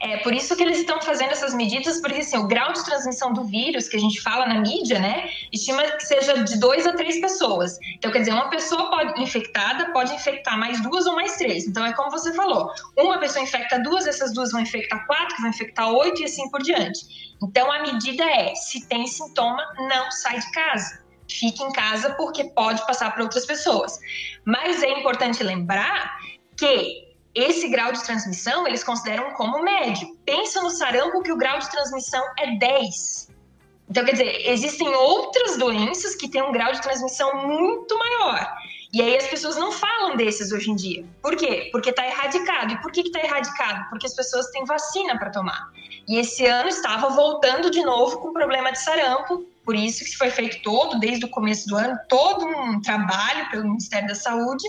É 0.00 0.18
por 0.18 0.32
isso 0.34 0.56
que 0.56 0.62
eles 0.62 0.78
estão 0.78 1.00
fazendo 1.00 1.30
essas 1.32 1.54
medidas, 1.54 2.00
porque 2.00 2.20
assim, 2.20 2.36
o 2.36 2.46
grau 2.46 2.72
de 2.72 2.84
transmissão 2.84 3.32
do 3.32 3.44
vírus 3.44 3.88
que 3.88 3.96
a 3.96 4.00
gente 4.00 4.20
fala 4.20 4.46
na 4.46 4.60
mídia, 4.60 4.98
né, 4.98 5.28
estima 5.52 5.82
que 5.82 6.06
seja 6.06 6.42
de 6.42 6.58
dois 6.58 6.86
a 6.86 6.92
três 6.92 7.20
pessoas. 7.20 7.78
Então, 7.96 8.10
quer 8.10 8.20
dizer, 8.20 8.32
uma 8.32 8.50
pessoa 8.50 8.90
pode 8.90 9.22
infectada 9.22 9.92
pode 9.92 10.12
infectar 10.14 10.58
mais 10.58 10.80
duas 10.82 11.06
ou 11.06 11.14
mais 11.14 11.36
três. 11.36 11.66
Então, 11.66 11.84
é 11.84 11.92
como 11.92 12.10
você 12.10 12.32
falou, 12.34 12.70
uma 12.96 13.18
pessoa 13.18 13.42
infecta 13.42 13.78
duas, 13.80 14.06
essas 14.06 14.32
duas 14.32 14.52
vão 14.52 14.60
infectar 14.60 15.06
quatro, 15.06 15.36
vão 15.40 15.50
infectar 15.50 15.88
oito 15.90 16.22
e 16.22 16.24
assim 16.24 16.50
por 16.50 16.62
diante. 16.62 17.36
Então, 17.42 17.70
a 17.70 17.80
medida 17.82 18.24
é, 18.24 18.54
se 18.54 18.86
tem 18.86 19.06
sintoma, 19.06 19.64
não 19.88 20.10
sai 20.10 20.38
de 20.40 20.50
casa. 20.52 21.04
Fique 21.28 21.62
em 21.62 21.72
casa 21.72 22.14
porque 22.14 22.44
pode 22.44 22.84
passar 22.86 23.12
para 23.12 23.22
outras 23.22 23.46
pessoas. 23.46 23.98
Mas 24.44 24.82
é 24.82 24.90
importante 24.98 25.42
lembrar 25.42 26.18
que 26.56 27.03
esse 27.34 27.68
grau 27.68 27.92
de 27.92 28.02
transmissão 28.04 28.66
eles 28.66 28.84
consideram 28.84 29.32
como 29.32 29.62
médio. 29.62 30.16
Pensa 30.24 30.62
no 30.62 30.70
sarampo 30.70 31.22
que 31.22 31.32
o 31.32 31.36
grau 31.36 31.58
de 31.58 31.70
transmissão 31.70 32.22
é 32.38 32.56
10. 32.56 33.34
Então, 33.90 34.04
quer 34.04 34.12
dizer, 34.12 34.50
existem 34.50 34.88
outras 34.88 35.58
doenças 35.58 36.14
que 36.14 36.28
têm 36.28 36.42
um 36.42 36.52
grau 36.52 36.72
de 36.72 36.80
transmissão 36.80 37.46
muito 37.46 37.98
maior. 37.98 38.56
E 38.92 39.02
aí 39.02 39.16
as 39.16 39.26
pessoas 39.26 39.56
não 39.56 39.72
falam 39.72 40.16
desses 40.16 40.52
hoje 40.52 40.70
em 40.70 40.76
dia. 40.76 41.04
Por 41.20 41.36
quê? 41.36 41.68
Porque 41.72 41.90
está 41.90 42.06
erradicado. 42.06 42.72
E 42.72 42.80
por 42.80 42.92
que 42.92 43.00
está 43.00 43.18
erradicado? 43.18 43.88
Porque 43.90 44.06
as 44.06 44.14
pessoas 44.14 44.46
têm 44.50 44.64
vacina 44.64 45.18
para 45.18 45.30
tomar. 45.30 45.70
E 46.08 46.16
esse 46.16 46.46
ano 46.46 46.68
estava 46.68 47.08
voltando 47.08 47.70
de 47.70 47.82
novo 47.82 48.18
com 48.20 48.32
problema 48.32 48.70
de 48.70 48.80
sarampo. 48.80 49.44
Por 49.64 49.74
isso 49.74 50.04
que 50.04 50.16
foi 50.16 50.30
feito 50.30 50.62
todo, 50.62 51.00
desde 51.00 51.24
o 51.24 51.28
começo 51.28 51.66
do 51.68 51.76
ano, 51.76 51.98
todo 52.08 52.46
um 52.46 52.80
trabalho 52.80 53.50
pelo 53.50 53.64
Ministério 53.64 54.06
da 54.06 54.14
Saúde 54.14 54.64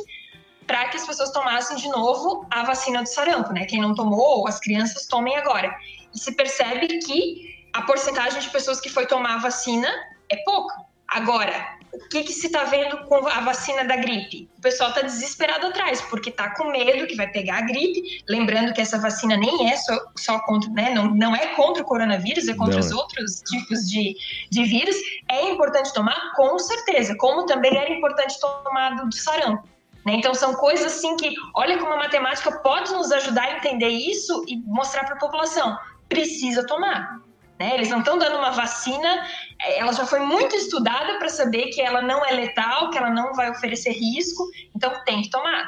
para 0.66 0.88
que 0.90 0.98
as 0.98 1.06
pessoas 1.06 1.32
tomassem 1.32 1.78
de 1.78 1.88
novo 1.90 2.46
a 2.50 2.64
vacina 2.64 3.04
do 3.04 3.10
sarampo, 3.10 3.54
né? 3.54 3.66
Quem 3.66 3.82
não 3.82 3.94
tomou, 3.94 4.48
as 4.48 4.60
crianças 4.60 5.06
tomem 5.06 5.36
agora. 5.38 5.76
E 6.14 6.20
se 6.20 6.34
percebe 6.34 6.88
que 7.00 7.56
a 7.74 7.82
porcentagem 7.82 8.40
de 8.40 8.50
pessoas 8.50 8.80
que 8.80 8.90
foi 8.90 9.06
tomar 9.06 9.36
a 9.36 9.40
vacina 9.40 9.88
é 10.30 10.38
pouca. 10.38 10.76
Agora, 11.08 11.76
o 11.94 12.10
que, 12.10 12.24
que 12.24 12.34
se 12.34 12.48
está 12.48 12.64
vendo 12.64 12.98
com 13.06 13.28
a 13.28 13.42
vacina 13.42 13.86
da 13.86 13.96
gripe? 13.96 14.50
O 14.58 14.62
pessoal 14.62 14.90
está 14.90 15.02
desesperado 15.02 15.68
atrás, 15.68 16.02
porque 16.02 16.30
está 16.30 16.50
com 16.56 16.72
medo 16.72 17.06
que 17.06 17.16
vai 17.16 17.28
pegar 17.28 17.60
a 17.60 17.62
gripe. 17.62 18.24
Lembrando 18.28 18.74
que 18.74 18.82
essa 18.82 18.98
vacina 18.98 19.38
nem 19.38 19.72
é 19.72 19.78
só, 19.78 19.98
só 20.18 20.40
contra, 20.40 20.70
né? 20.72 20.94
Não, 20.94 21.06
não 21.14 21.36
é 21.36 21.48
contra 21.56 21.84
o 21.84 21.86
coronavírus, 21.86 22.48
é 22.48 22.54
contra 22.56 22.74
Não, 22.74 22.80
os 22.80 22.92
é. 22.92 22.96
outros 22.96 23.42
tipos 23.42 23.88
de, 23.88 24.16
de 24.50 24.64
vírus. 24.64 24.96
É 25.30 25.52
importante 25.52 25.94
tomar, 25.94 26.34
com 26.36 26.58
certeza, 26.58 27.16
como 27.18 27.46
também 27.46 27.78
era 27.78 27.92
importante 27.94 28.40
tomar 28.40 28.96
do, 28.96 29.08
do 29.08 29.16
sarampo. 29.16 29.75
Né? 30.06 30.14
Então 30.14 30.34
são 30.36 30.54
coisas 30.54 30.86
assim 30.86 31.18
que, 31.18 31.34
olha 31.56 31.80
como 31.80 31.92
a 31.94 31.98
matemática 31.98 32.52
pode 32.60 32.92
nos 32.94 33.12
ajudar 33.12 33.44
a 33.44 33.58
entender 33.58 33.90
isso 33.90 34.46
e 34.48 34.58
mostrar 34.58 35.04
para 35.04 35.16
a 35.16 35.20
população. 35.20 35.78
Precisa 36.08 36.66
tomar. 36.68 37.20
Né? 37.60 37.74
Eles 37.74 37.90
não 37.90 38.00
estão 38.00 38.18
dando 38.18 38.38
uma 38.38 38.52
vacina, 38.52 39.26
eh, 39.62 39.80
ela 39.80 39.94
já 39.94 40.06
foi 40.06 40.20
muito 40.20 40.56
estudada 40.56 41.18
para 41.18 41.30
saber 41.30 41.68
que 41.68 41.82
ela 41.82 42.02
não 42.02 42.24
é 42.26 42.32
letal, 42.32 42.90
que 42.92 42.98
ela 42.98 43.10
não 43.10 43.34
vai 43.34 43.50
oferecer 43.50 43.92
risco, 43.92 44.46
então 44.76 44.92
tem 45.06 45.22
que 45.22 45.30
tomar. 45.30 45.68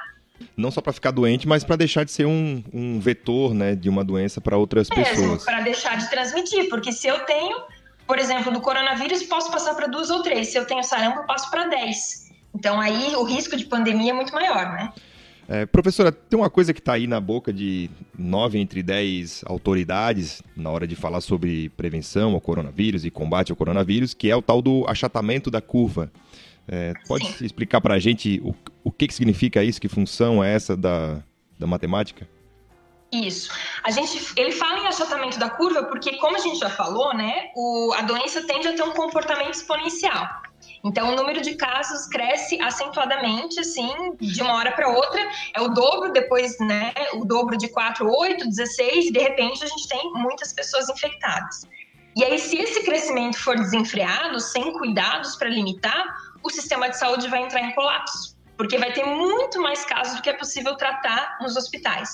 Não 0.56 0.70
só 0.70 0.82
para 0.82 0.94
ficar 0.94 1.12
doente, 1.12 1.48
mas 1.48 1.64
para 1.64 1.76
deixar 1.76 2.04
de 2.04 2.12
ser 2.12 2.26
um, 2.26 2.64
um 2.72 3.00
vetor, 3.00 3.56
né, 3.56 3.74
de 3.74 3.90
uma 3.90 4.04
doença 4.04 4.40
para 4.40 4.58
outras 4.58 4.90
Mesmo, 4.90 5.16
pessoas. 5.16 5.46
para 5.46 5.62
deixar 5.62 5.98
de 5.98 6.10
transmitir, 6.10 6.70
porque 6.70 6.92
se 6.92 7.08
eu 7.08 7.20
tenho, 7.22 7.58
por 8.06 8.20
exemplo, 8.20 8.52
do 8.52 8.62
coronavírus, 8.62 9.24
posso 9.24 9.50
passar 9.50 9.74
para 9.74 9.88
duas 9.88 10.12
ou 10.12 10.22
três, 10.22 10.50
se 10.50 10.58
eu 10.58 10.66
tenho 10.66 10.84
sarampo, 10.84 11.22
eu 11.22 11.26
passo 11.26 11.50
para 11.50 11.68
dez. 11.70 12.27
Então 12.58 12.82
aí 12.82 13.16
o 13.16 13.24
risco 13.24 13.56
de 13.56 13.66
pandemia 13.66 14.12
é 14.12 14.14
muito 14.14 14.34
maior, 14.34 14.72
né? 14.72 14.92
É, 15.48 15.66
professora, 15.66 16.12
tem 16.12 16.38
uma 16.38 16.50
coisa 16.50 16.74
que 16.74 16.80
está 16.80 16.94
aí 16.94 17.08
na 17.08 17.22
boca 17.22 17.54
de 17.54 17.90
nove 18.18 18.58
entre 18.58 18.84
dez 18.84 19.44
autoridades 19.46 20.42
na 20.56 20.72
hora 20.72 20.88
de 20.88 20.96
falar 20.96 21.22
sobre 21.22 21.70
prevenção 21.70 22.34
ao 22.34 22.42
coronavírus 22.42 23.06
e 23.06 23.12
combate 23.12 23.52
ao 23.52 23.56
coronavírus, 23.56 24.14
que 24.14 24.30
é 24.30 24.36
o 24.36 24.42
tal 24.42 24.62
do 24.62 24.86
achatamento 24.88 25.50
da 25.50 25.62
curva. 25.62 26.12
É, 26.68 26.94
pode 27.08 27.26
Sim. 27.28 27.46
explicar 27.46 27.80
para 27.80 27.94
a 27.94 28.00
gente 28.00 28.42
o, 28.44 28.54
o 28.84 28.92
que, 28.92 29.08
que 29.08 29.14
significa 29.14 29.64
isso? 29.64 29.80
Que 29.80 29.88
função 29.88 30.44
é 30.44 30.54
essa 30.54 30.76
da, 30.76 31.24
da 31.58 31.68
matemática? 31.68 32.28
Isso. 33.10 33.50
A 33.84 33.92
gente, 33.92 34.34
ele 34.36 34.52
fala 34.52 34.80
em 34.80 34.88
achatamento 34.88 35.40
da 35.40 35.50
curva 35.50 35.84
porque, 35.84 36.18
como 36.18 36.36
a 36.36 36.40
gente 36.40 36.60
já 36.60 36.70
falou, 36.70 37.16
né, 37.16 37.52
o, 37.56 37.94
a 37.94 38.02
doença 38.02 38.46
tende 38.46 38.68
a 38.68 38.74
ter 38.74 38.84
um 38.84 38.92
comportamento 38.92 39.54
exponencial. 39.54 40.28
Então, 40.84 41.12
o 41.12 41.16
número 41.16 41.42
de 41.42 41.56
casos 41.56 42.08
cresce 42.08 42.62
acentuadamente, 42.62 43.60
assim, 43.60 43.92
de 44.20 44.42
uma 44.42 44.54
hora 44.54 44.72
para 44.72 44.90
outra. 44.90 45.22
É 45.54 45.62
o 45.62 45.70
dobro, 45.70 46.12
depois, 46.12 46.58
né, 46.60 46.94
o 47.14 47.26
dobro 47.26 47.58
de 47.58 47.68
4, 47.68 48.10
8, 48.10 48.48
16, 48.48 49.08
e 49.08 49.12
de 49.12 49.20
repente 49.20 49.64
a 49.64 49.68
gente 49.68 49.88
tem 49.88 50.12
muitas 50.14 50.54
pessoas 50.54 50.90
infectadas. 50.90 51.68
E 52.16 52.24
aí, 52.24 52.40
se 52.40 52.58
esse 52.58 52.84
crescimento 52.84 53.38
for 53.38 53.56
desenfreado, 53.56 54.40
sem 54.40 54.74
cuidados 54.74 55.36
para 55.36 55.50
limitar, 55.50 56.16
o 56.44 56.50
sistema 56.50 56.90
de 56.90 56.98
saúde 56.98 57.28
vai 57.28 57.44
entrar 57.44 57.62
em 57.62 57.74
colapso, 57.74 58.36
porque 58.58 58.78
vai 58.78 58.92
ter 58.92 59.06
muito 59.06 59.62
mais 59.62 59.86
casos 59.86 60.16
do 60.16 60.22
que 60.22 60.30
é 60.30 60.34
possível 60.34 60.76
tratar 60.76 61.38
nos 61.42 61.56
hospitais. 61.56 62.10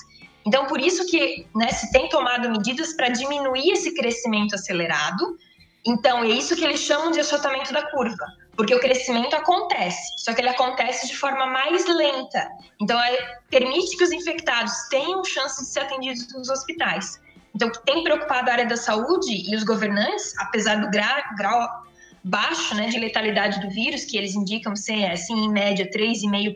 Então, 0.46 0.66
por 0.66 0.78
isso 0.78 1.06
que 1.06 1.46
né, 1.54 1.68
se 1.68 1.90
tem 1.90 2.08
tomado 2.08 2.50
medidas 2.50 2.92
para 2.92 3.08
diminuir 3.08 3.70
esse 3.70 3.94
crescimento 3.94 4.54
acelerado. 4.54 5.38
Então, 5.86 6.24
é 6.24 6.28
isso 6.28 6.56
que 6.56 6.64
eles 6.64 6.80
chamam 6.80 7.10
de 7.10 7.20
achatamento 7.20 7.72
da 7.72 7.82
curva, 7.90 8.24
porque 8.56 8.74
o 8.74 8.80
crescimento 8.80 9.34
acontece, 9.34 10.14
só 10.18 10.32
que 10.32 10.40
ele 10.40 10.48
acontece 10.48 11.06
de 11.06 11.16
forma 11.16 11.46
mais 11.46 11.86
lenta. 11.86 12.48
Então, 12.80 12.98
é, 12.98 13.38
permite 13.50 13.96
que 13.96 14.04
os 14.04 14.12
infectados 14.12 14.72
tenham 14.88 15.22
chance 15.24 15.62
de 15.62 15.68
ser 15.68 15.80
atendidos 15.80 16.32
nos 16.32 16.48
hospitais. 16.48 17.20
Então, 17.54 17.68
o 17.68 17.70
que 17.70 17.84
tem 17.84 18.02
preocupado 18.02 18.50
a 18.50 18.54
área 18.54 18.66
da 18.66 18.76
saúde 18.76 19.50
e 19.50 19.54
os 19.54 19.62
governantes, 19.62 20.36
apesar 20.38 20.76
do 20.76 20.90
gra 20.90 21.22
grau 21.36 21.84
baixo 22.24 22.74
né, 22.74 22.88
de 22.88 22.98
letalidade 22.98 23.60
do 23.60 23.68
vírus, 23.68 24.06
que 24.06 24.16
eles 24.16 24.34
indicam 24.34 24.74
ser, 24.74 25.10
assim, 25.10 25.34
em 25.44 25.52
média, 25.52 25.88
3,5%, 25.90 26.54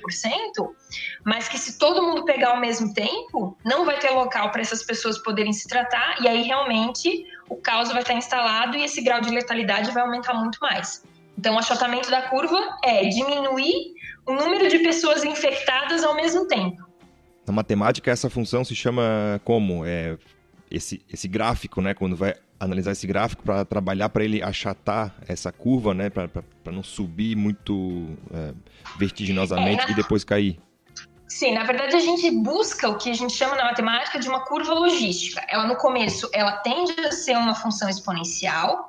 mas 1.25 1.47
que 1.47 1.59
se 1.59 1.79
todo 1.79 2.03
mundo 2.03 2.25
pegar 2.25 2.53
ao 2.53 2.61
mesmo 2.61 2.95
tempo, 2.95 3.57
não 3.63 3.85
vai 3.85 3.99
ter 3.99 4.09
local 4.11 4.51
para 4.51 4.63
essas 4.63 4.83
pessoas 4.83 5.19
poderem 5.19 5.53
se 5.53 5.69
tratar, 5.69 6.23
e 6.23 6.27
aí 6.27 6.43
realmente 6.43 7.27
o 7.49 7.57
caos 7.57 7.89
vai 7.91 8.03
estar 8.03 8.15
instalado 8.15 8.77
e 8.77 8.85
esse 8.85 9.01
grau 9.03 9.21
de 9.21 9.31
letalidade 9.31 9.91
vai 9.93 10.03
aumentar 10.03 10.35
muito 10.35 10.59
mais. 10.61 11.05
Então, 11.39 11.55
o 11.55 11.59
achatamento 11.59 12.11
da 12.11 12.23
curva 12.23 12.59
é 12.85 13.05
diminuir 13.09 13.95
o 14.27 14.33
número 14.35 14.69
de 14.69 14.79
pessoas 14.81 15.25
infectadas 15.25 16.03
ao 16.05 16.15
mesmo 16.15 16.47
tempo. 16.47 16.87
Na 17.47 17.53
matemática, 17.53 18.11
essa 18.11 18.29
função 18.29 18.65
se 18.65 18.75
chama 18.75 19.41
como? 19.45 19.85
É 19.87 20.19
esse, 20.71 21.01
esse 21.11 21.27
gráfico, 21.29 21.81
né? 21.81 21.95
Quando 21.95 22.15
vai 22.17 22.35
analisar 22.61 22.93
esse 22.93 23.07
gráfico 23.07 23.43
para 23.43 23.65
trabalhar 23.65 24.09
para 24.11 24.23
ele 24.25 24.43
achatar 24.43 25.15
essa 25.27 25.51
curva, 25.51 25.95
né? 25.95 26.11
Para 26.11 26.29
não 26.73 26.83
subir 26.83 27.35
muito 27.37 28.19
é, 28.35 28.53
vertiginosamente 28.99 29.85
É, 29.85 29.87
na- 29.87 29.93
e 29.93 29.95
depois 29.95 30.25
cair. 30.25 30.59
Sim, 31.29 31.53
na 31.53 31.65
verdade 31.65 31.95
a 31.95 32.01
gente 32.01 32.31
busca 32.31 32.89
o 32.89 32.97
que 32.97 33.11
a 33.11 33.15
gente 33.15 33.35
chama 33.35 33.55
na 33.55 33.67
matemática 33.67 34.19
de 34.19 34.29
uma 34.29 34.47
curva 34.47 34.73
logística. 34.73 35.45
Ela 35.49 35.67
no 35.67 35.77
começo, 35.77 36.29
ela 36.33 36.53
tende 36.59 36.99
a 37.01 37.13
ser 37.13 37.37
uma 37.37 37.55
função 37.55 37.89
exponencial. 37.89 38.89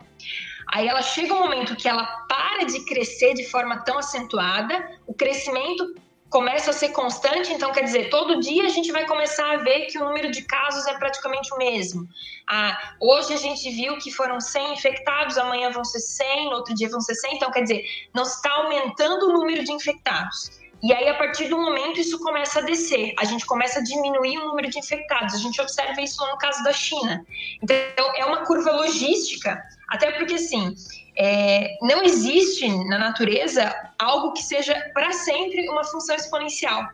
Aí 0.71 0.87
ela 0.87 1.01
chega 1.01 1.33
um 1.33 1.39
momento 1.39 1.75
que 1.75 1.87
ela 1.87 2.05
para 2.27 2.65
de 2.65 2.85
crescer 2.85 3.33
de 3.33 3.45
forma 3.45 3.83
tão 3.83 3.97
acentuada, 3.97 4.99
o 5.05 5.13
crescimento 5.13 5.95
começa 6.29 6.69
a 6.69 6.73
ser 6.73 6.89
constante, 6.89 7.51
então 7.51 7.71
quer 7.71 7.83
dizer, 7.83 8.09
todo 8.09 8.39
dia 8.39 8.63
a 8.63 8.69
gente 8.69 8.91
vai 8.91 9.05
começar 9.05 9.51
a 9.51 9.57
ver 9.57 9.87
que 9.87 9.97
o 9.97 10.05
número 10.05 10.29
de 10.31 10.43
casos 10.43 10.85
é 10.85 10.93
praticamente 10.93 11.51
o 11.53 11.57
mesmo. 11.57 12.07
Ah, 12.47 12.95
hoje 13.01 13.33
a 13.33 13.37
gente 13.37 13.69
viu 13.71 13.97
que 13.97 14.11
foram 14.11 14.39
100 14.39 14.73
infectados, 14.73 15.37
amanhã 15.37 15.71
vão 15.71 15.83
ser 15.83 15.99
100, 15.99 16.45
no 16.45 16.57
outro 16.57 16.75
dia 16.75 16.87
vão 16.87 17.01
ser 17.01 17.15
100, 17.15 17.35
então 17.35 17.51
quer 17.51 17.63
dizer, 17.63 17.83
não 18.13 18.23
está 18.23 18.51
aumentando 18.51 19.27
o 19.27 19.33
número 19.33 19.63
de 19.63 19.71
infectados. 19.71 20.51
E 20.81 20.93
aí, 20.93 21.09
a 21.09 21.15
partir 21.15 21.49
do 21.49 21.57
momento, 21.57 21.99
isso 21.99 22.19
começa 22.19 22.59
a 22.59 22.61
descer. 22.61 23.13
A 23.17 23.25
gente 23.25 23.45
começa 23.45 23.79
a 23.79 23.83
diminuir 23.83 24.37
o 24.37 24.45
número 24.47 24.69
de 24.69 24.79
infectados. 24.79 25.35
A 25.35 25.37
gente 25.37 25.59
observa 25.59 25.99
isso 26.01 26.25
no 26.25 26.37
caso 26.37 26.63
da 26.63 26.71
China. 26.71 27.25
Então, 27.61 28.13
é 28.15 28.25
uma 28.25 28.45
curva 28.45 28.71
logística, 28.71 29.61
até 29.89 30.11
porque, 30.11 30.35
assim, 30.35 30.73
é, 31.17 31.77
não 31.81 32.01
existe 32.03 32.67
na 32.85 32.97
natureza 32.97 33.75
algo 33.99 34.31
que 34.31 34.41
seja 34.41 34.73
para 34.93 35.11
sempre 35.11 35.67
uma 35.69 35.83
função 35.83 36.15
exponencial. 36.15 36.87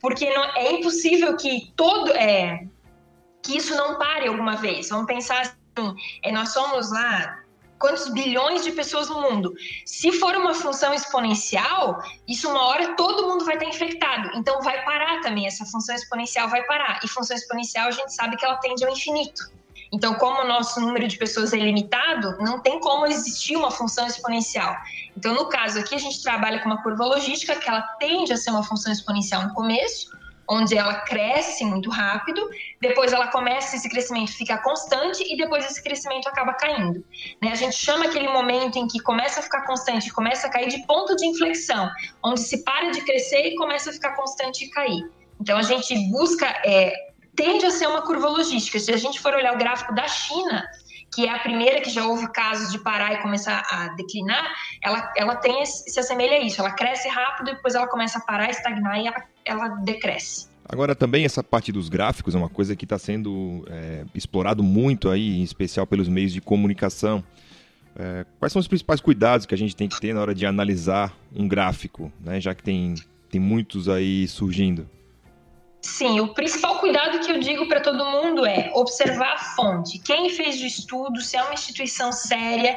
Porque 0.00 0.30
não, 0.32 0.44
é 0.56 0.72
impossível 0.72 1.36
que 1.36 1.72
todo. 1.74 2.12
É, 2.12 2.64
que 3.42 3.56
isso 3.56 3.74
não 3.74 3.98
pare 3.98 4.28
alguma 4.28 4.56
vez. 4.56 4.88
Vamos 4.88 5.06
pensar 5.06 5.40
assim: 5.40 5.96
é, 6.22 6.30
nós 6.32 6.52
somos 6.52 6.92
lá 6.92 7.42
quantos 7.78 8.08
bilhões 8.08 8.64
de 8.64 8.72
pessoas 8.72 9.08
no 9.08 9.20
mundo. 9.20 9.54
Se 9.84 10.12
for 10.12 10.36
uma 10.36 10.54
função 10.54 10.94
exponencial, 10.94 12.02
isso 12.26 12.48
uma 12.48 12.62
hora 12.62 12.94
todo 12.96 13.28
mundo 13.28 13.44
vai 13.44 13.54
estar 13.54 13.66
infectado. 13.66 14.30
Então 14.34 14.60
vai 14.62 14.84
parar 14.84 15.20
também, 15.20 15.46
essa 15.46 15.64
função 15.64 15.94
exponencial 15.94 16.48
vai 16.48 16.62
parar. 16.64 17.00
E 17.04 17.08
função 17.08 17.36
exponencial 17.36 17.88
a 17.88 17.92
gente 17.92 18.14
sabe 18.14 18.36
que 18.36 18.44
ela 18.44 18.56
tende 18.56 18.84
ao 18.84 18.92
infinito. 18.92 19.56
Então, 19.92 20.14
como 20.14 20.42
o 20.42 20.46
nosso 20.46 20.80
número 20.80 21.06
de 21.06 21.16
pessoas 21.16 21.52
é 21.52 21.58
limitado, 21.58 22.36
não 22.40 22.60
tem 22.60 22.80
como 22.80 23.06
existir 23.06 23.56
uma 23.56 23.70
função 23.70 24.06
exponencial. 24.06 24.76
Então, 25.16 25.32
no 25.32 25.48
caso 25.48 25.78
aqui, 25.78 25.94
a 25.94 25.98
gente 25.98 26.22
trabalha 26.22 26.60
com 26.60 26.66
uma 26.66 26.82
curva 26.82 27.04
logística 27.04 27.54
que 27.54 27.68
ela 27.68 27.82
tende 28.00 28.32
a 28.32 28.36
ser 28.36 28.50
uma 28.50 28.64
função 28.64 28.92
exponencial 28.92 29.44
no 29.44 29.54
começo, 29.54 30.10
onde 30.48 30.76
ela 30.76 30.94
cresce 31.00 31.64
muito 31.64 31.90
rápido, 31.90 32.48
depois 32.80 33.12
ela 33.12 33.28
começa, 33.28 33.76
esse 33.76 33.88
crescimento 33.88 34.32
fica 34.32 34.58
constante 34.58 35.24
e 35.30 35.36
depois 35.36 35.64
esse 35.64 35.82
crescimento 35.82 36.28
acaba 36.28 36.54
caindo. 36.54 37.04
Né? 37.42 37.50
A 37.50 37.54
gente 37.54 37.76
chama 37.76 38.06
aquele 38.06 38.28
momento 38.28 38.78
em 38.78 38.86
que 38.86 39.00
começa 39.00 39.40
a 39.40 39.42
ficar 39.42 39.62
constante, 39.66 40.12
começa 40.12 40.46
a 40.46 40.50
cair 40.50 40.68
de 40.68 40.86
ponto 40.86 41.16
de 41.16 41.26
inflexão, 41.26 41.90
onde 42.24 42.40
se 42.40 42.62
para 42.64 42.90
de 42.90 43.00
crescer 43.02 43.46
e 43.46 43.56
começa 43.56 43.90
a 43.90 43.92
ficar 43.92 44.14
constante 44.14 44.64
e 44.64 44.70
cair. 44.70 45.10
Então 45.40 45.58
a 45.58 45.62
gente 45.62 45.94
busca, 46.10 46.46
é, 46.64 46.92
tende 47.34 47.66
a 47.66 47.70
ser 47.70 47.86
uma 47.88 48.02
curva 48.02 48.28
logística. 48.28 48.78
Se 48.78 48.92
a 48.92 48.96
gente 48.96 49.20
for 49.20 49.34
olhar 49.34 49.54
o 49.54 49.58
gráfico 49.58 49.94
da 49.94 50.06
China, 50.08 50.66
que 51.14 51.26
é 51.26 51.30
a 51.30 51.38
primeira 51.38 51.80
que 51.80 51.90
já 51.90 52.06
houve 52.06 52.30
casos 52.32 52.70
de 52.70 52.78
parar 52.78 53.14
e 53.14 53.22
começar 53.22 53.62
a 53.70 53.88
declinar, 53.94 54.44
ela, 54.82 55.12
ela 55.16 55.36
tem 55.36 55.64
se 55.64 55.98
assemelha 55.98 56.34
a 56.34 56.40
isso. 56.40 56.60
Ela 56.60 56.72
cresce 56.72 57.08
rápido, 57.08 57.54
depois 57.54 57.74
ela 57.74 57.86
começa 57.86 58.18
a 58.18 58.20
parar, 58.20 58.50
estagnar 58.50 59.00
e 59.00 59.06
ela, 59.06 59.24
ela 59.44 59.68
decresce. 59.82 60.48
Agora 60.68 60.94
também 60.94 61.24
essa 61.24 61.44
parte 61.44 61.70
dos 61.70 61.88
gráficos 61.88 62.34
é 62.34 62.38
uma 62.38 62.48
coisa 62.48 62.74
que 62.74 62.84
está 62.84 62.98
sendo 62.98 63.64
é, 63.70 64.04
explorado 64.14 64.62
muito 64.62 65.08
aí, 65.08 65.38
em 65.38 65.42
especial 65.42 65.86
pelos 65.86 66.08
meios 66.08 66.32
de 66.32 66.40
comunicação. 66.40 67.22
É, 67.98 68.26
quais 68.38 68.52
são 68.52 68.60
os 68.60 68.68
principais 68.68 69.00
cuidados 69.00 69.46
que 69.46 69.54
a 69.54 69.58
gente 69.58 69.74
tem 69.74 69.88
que 69.88 69.98
ter 69.98 70.12
na 70.12 70.20
hora 70.20 70.34
de 70.34 70.44
analisar 70.44 71.16
um 71.34 71.48
gráfico, 71.48 72.12
né, 72.20 72.40
já 72.40 72.54
que 72.54 72.62
tem, 72.62 72.94
tem 73.30 73.40
muitos 73.40 73.88
aí 73.88 74.26
surgindo? 74.28 74.88
Sim, 75.86 76.18
o 76.18 76.34
principal 76.34 76.80
cuidado 76.80 77.20
que 77.20 77.30
eu 77.30 77.38
digo 77.38 77.68
para 77.68 77.80
todo 77.80 78.04
mundo 78.04 78.44
é 78.44 78.72
observar 78.74 79.34
a 79.34 79.38
fonte. 79.38 80.00
Quem 80.00 80.28
fez 80.28 80.60
o 80.60 80.66
estudo, 80.66 81.20
se 81.20 81.36
é 81.36 81.42
uma 81.42 81.54
instituição 81.54 82.10
séria, 82.10 82.76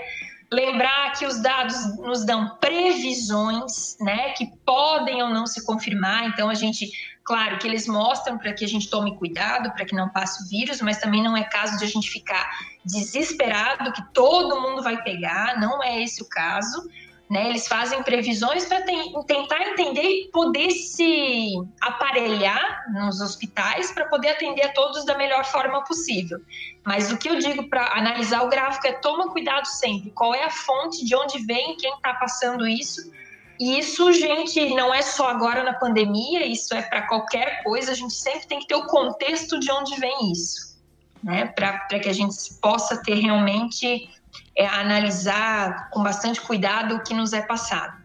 lembrar 0.51 1.13
que 1.13 1.25
os 1.25 1.41
dados 1.41 1.97
nos 1.97 2.23
dão 2.23 2.55
previsões, 2.57 3.97
né, 3.99 4.29
que 4.33 4.45
podem 4.63 5.23
ou 5.23 5.29
não 5.29 5.47
se 5.47 5.65
confirmar. 5.65 6.27
Então 6.27 6.49
a 6.49 6.53
gente, 6.53 6.89
claro, 7.23 7.57
que 7.57 7.67
eles 7.67 7.87
mostram 7.87 8.37
para 8.37 8.53
que 8.53 8.63
a 8.63 8.67
gente 8.67 8.89
tome 8.89 9.17
cuidado, 9.17 9.73
para 9.73 9.85
que 9.85 9.95
não 9.95 10.07
passe 10.09 10.43
o 10.43 10.47
vírus, 10.47 10.79
mas 10.79 10.99
também 10.99 11.23
não 11.23 11.35
é 11.35 11.43
caso 11.43 11.79
de 11.79 11.85
a 11.85 11.87
gente 11.87 12.09
ficar 12.09 12.47
desesperado 12.85 13.91
que 13.91 14.03
todo 14.13 14.61
mundo 14.61 14.83
vai 14.83 15.01
pegar, 15.01 15.59
não 15.59 15.83
é 15.83 16.01
esse 16.01 16.21
o 16.21 16.29
caso. 16.29 16.87
Né? 17.29 17.49
Eles 17.49 17.67
fazem 17.67 18.01
previsões 18.01 18.65
para 18.65 18.81
tentar 18.81 19.61
entender 19.61 20.01
e 20.01 20.31
poder 20.31 20.71
se 20.71 21.53
aparelhar 21.79 22.85
nos 22.91 23.21
hospitais 23.21 23.91
para 23.91 24.07
poder 24.07 24.29
atender 24.29 24.63
a 24.63 24.73
todos 24.73 25.05
da 25.05 25.15
melhor 25.15 25.45
forma 25.45 25.83
possível. 25.83 26.41
Mas 26.83 27.11
o 27.11 27.17
que 27.17 27.29
eu 27.29 27.37
digo 27.37 27.69
para 27.69 27.95
analisar 27.95 28.41
o 28.43 28.49
gráfico 28.49 28.87
é 28.87 28.93
toma 28.93 29.29
cuidado 29.29 29.65
sempre. 29.65 30.09
Qual 30.09 30.33
é 30.33 30.43
a 30.43 30.49
fonte, 30.49 31.05
de 31.05 31.15
onde 31.15 31.45
vem, 31.45 31.77
quem 31.77 31.93
está 31.93 32.15
passando 32.15 32.67
isso. 32.67 33.11
E 33.59 33.77
isso, 33.77 34.11
gente, 34.13 34.73
não 34.73 34.91
é 34.91 35.03
só 35.03 35.29
agora 35.29 35.63
na 35.63 35.73
pandemia, 35.73 36.47
isso 36.47 36.73
é 36.73 36.81
para 36.81 37.03
qualquer 37.03 37.61
coisa. 37.61 37.91
A 37.91 37.95
gente 37.95 38.13
sempre 38.13 38.47
tem 38.47 38.59
que 38.59 38.67
ter 38.67 38.75
o 38.75 38.87
contexto 38.87 39.59
de 39.59 39.69
onde 39.71 39.99
vem 39.99 40.31
isso, 40.31 40.79
né? 41.21 41.45
Para 41.45 41.77
que 41.99 42.09
a 42.09 42.13
gente 42.13 42.53
possa 42.61 43.03
ter 43.03 43.15
realmente 43.15 44.09
é, 44.59 44.67
analisar 44.67 45.89
com 45.89 46.03
bastante 46.03 46.41
cuidado 46.41 46.95
o 46.95 46.99
que 47.01 47.13
nos 47.13 47.31
é 47.31 47.41
passado. 47.41 47.97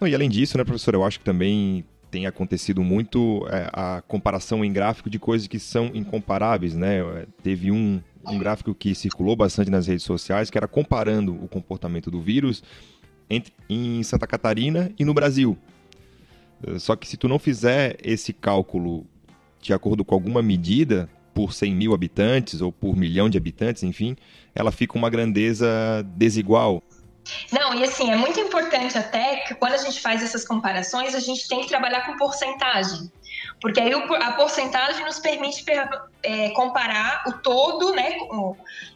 e 0.00 0.12
além 0.12 0.28
disso, 0.28 0.58
né, 0.58 0.64
professor, 0.64 0.94
eu 0.94 1.04
acho 1.04 1.20
que 1.20 1.24
também 1.24 1.84
tem 2.10 2.26
acontecido 2.26 2.82
muito 2.82 3.46
é, 3.48 3.70
a 3.72 4.02
comparação 4.02 4.64
em 4.64 4.72
gráfico 4.72 5.08
de 5.08 5.20
coisas 5.20 5.46
que 5.46 5.60
são 5.60 5.92
incomparáveis, 5.94 6.74
né? 6.74 6.98
Teve 7.40 7.70
um, 7.70 8.02
um 8.26 8.36
gráfico 8.36 8.74
que 8.74 8.96
circulou 8.96 9.36
bastante 9.36 9.70
nas 9.70 9.86
redes 9.86 10.04
sociais 10.04 10.50
que 10.50 10.58
era 10.58 10.66
comparando 10.66 11.32
o 11.32 11.46
comportamento 11.46 12.10
do 12.10 12.20
vírus 12.20 12.64
entre, 13.30 13.52
em 13.70 14.02
Santa 14.02 14.26
Catarina 14.26 14.90
e 14.98 15.04
no 15.04 15.14
Brasil. 15.14 15.56
Só 16.78 16.96
que 16.96 17.08
se 17.08 17.16
tu 17.16 17.28
não 17.28 17.38
fizer 17.38 17.96
esse 18.02 18.32
cálculo 18.32 19.06
de 19.60 19.72
acordo 19.72 20.04
com 20.04 20.14
alguma 20.14 20.42
medida, 20.42 21.08
por 21.34 21.52
100 21.52 21.74
mil 21.74 21.94
habitantes 21.94 22.60
ou 22.60 22.72
por 22.72 22.96
milhão 22.96 23.28
de 23.28 23.38
habitantes, 23.38 23.82
enfim, 23.82 24.16
ela 24.54 24.70
fica 24.70 24.96
uma 24.96 25.10
grandeza 25.10 25.66
desigual. 26.16 26.82
Não, 27.52 27.74
e 27.74 27.84
assim, 27.84 28.10
é 28.10 28.16
muito 28.16 28.38
importante 28.40 28.98
até 28.98 29.36
que 29.36 29.54
quando 29.54 29.74
a 29.74 29.78
gente 29.78 30.00
faz 30.00 30.22
essas 30.22 30.44
comparações, 30.44 31.14
a 31.14 31.20
gente 31.20 31.46
tem 31.48 31.60
que 31.60 31.68
trabalhar 31.68 32.04
com 32.04 32.16
porcentagem. 32.16 33.10
Porque 33.60 33.80
aí 33.80 33.92
a 33.92 34.32
porcentagem 34.32 35.04
nos 35.04 35.20
permite 35.20 35.64
é, 36.22 36.50
comparar 36.50 37.22
o 37.28 37.32
todo, 37.34 37.94
né, 37.94 38.16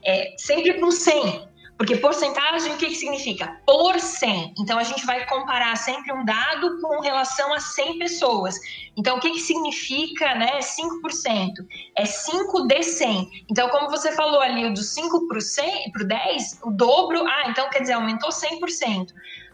é, 0.04 0.34
sempre 0.36 0.74
com 0.74 0.90
100. 0.90 1.48
Porque 1.78 1.96
porcentagem, 1.96 2.72
o 2.72 2.76
que, 2.78 2.86
que 2.86 2.94
significa? 2.94 3.60
Por 3.66 4.00
100. 4.00 4.54
Então, 4.58 4.78
a 4.78 4.82
gente 4.82 5.04
vai 5.04 5.26
comparar 5.26 5.76
sempre 5.76 6.10
um 6.12 6.24
dado 6.24 6.80
com 6.80 7.00
relação 7.00 7.52
a 7.52 7.60
100 7.60 7.98
pessoas. 7.98 8.58
Então, 8.96 9.18
o 9.18 9.20
que, 9.20 9.30
que 9.30 9.40
significa 9.40 10.34
né, 10.34 10.58
5%? 10.58 11.52
É 11.96 12.06
5 12.06 12.66
de 12.66 12.82
100. 12.82 13.44
Então, 13.50 13.68
como 13.68 13.90
você 13.90 14.12
falou 14.12 14.40
ali, 14.40 14.72
do 14.72 14.82
5 14.82 15.28
para 15.28 15.36
o 15.36 15.40
100, 15.40 15.92
para 15.92 16.02
o 16.02 16.08
10, 16.08 16.60
o 16.64 16.70
dobro, 16.70 17.26
ah, 17.26 17.50
então 17.50 17.68
quer 17.68 17.80
dizer, 17.80 17.92
aumentou 17.92 18.30
100%. 18.30 19.08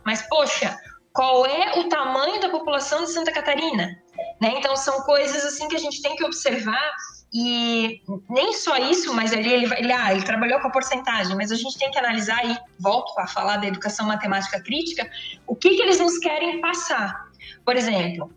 Mas, 0.05 0.23
poxa, 0.29 0.79
qual 1.13 1.45
é 1.45 1.81
o 1.81 1.89
tamanho 1.89 2.41
da 2.41 2.49
população 2.51 3.03
de 3.03 3.11
Santa 3.11 3.33
Catarina? 3.33 4.01
Né? 4.41 4.55
Então, 4.59 4.77
são 4.77 5.03
coisas 5.03 5.45
assim 5.45 5.67
que 5.67 5.77
a 5.77 5.81
gente 5.81 6.01
tem 6.01 6.15
que 6.15 6.25
observar 6.25 6.93
e 7.33 8.03
nem 8.29 8.53
só 8.53 8.77
isso, 8.77 9.15
mas 9.15 9.33
ali 9.33 9.51
ele, 9.51 9.75
ele, 9.75 9.93
ah, 9.93 10.13
ele 10.13 10.23
trabalhou 10.23 10.61
com 10.61 10.69
a 10.69 10.71
porcentagem, 10.71 11.35
mas 11.35 11.51
a 11.51 11.57
gente 11.57 11.79
tem 11.79 11.91
que 11.91 11.99
analisar, 11.99 12.45
e 12.45 12.57
volto 12.79 13.19
a 13.19 13.27
falar 13.27 13.57
da 13.57 13.67
educação 13.67 14.07
matemática 14.07 14.61
crítica, 14.63 15.11
o 15.47 15.57
que, 15.57 15.71
que 15.71 15.83
eles 15.83 15.99
nos 15.99 16.19
querem 16.19 16.61
passar. 16.61 17.27
Por 17.65 17.75
exemplo, 17.75 18.31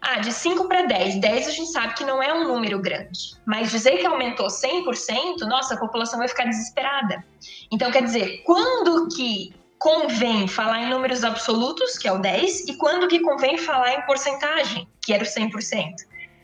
ah, 0.00 0.20
de 0.20 0.32
5 0.32 0.68
para 0.68 0.82
10. 0.82 1.16
10 1.20 1.48
a 1.48 1.50
gente 1.50 1.72
sabe 1.72 1.94
que 1.94 2.04
não 2.04 2.22
é 2.22 2.32
um 2.32 2.46
número 2.46 2.78
grande. 2.78 3.34
Mas 3.44 3.72
dizer 3.72 3.98
que 3.98 4.06
aumentou 4.06 4.46
100%, 4.46 5.40
nossa, 5.40 5.74
a 5.74 5.78
população 5.78 6.20
vai 6.20 6.28
ficar 6.28 6.44
desesperada. 6.44 7.24
Então, 7.72 7.90
quer 7.90 8.04
dizer, 8.04 8.42
quando 8.44 9.08
que 9.08 9.52
convém 9.78 10.46
falar 10.46 10.82
em 10.82 10.90
números 10.90 11.24
absolutos, 11.24 11.98
que 11.98 12.06
é 12.06 12.12
o 12.12 12.18
10, 12.18 12.68
e 12.68 12.76
quando 12.76 13.08
que 13.08 13.20
convém 13.20 13.58
falar 13.58 13.94
em 13.94 14.02
porcentagem, 14.02 14.88
que 15.02 15.12
era 15.12 15.24
o 15.24 15.26
100%? 15.26 15.94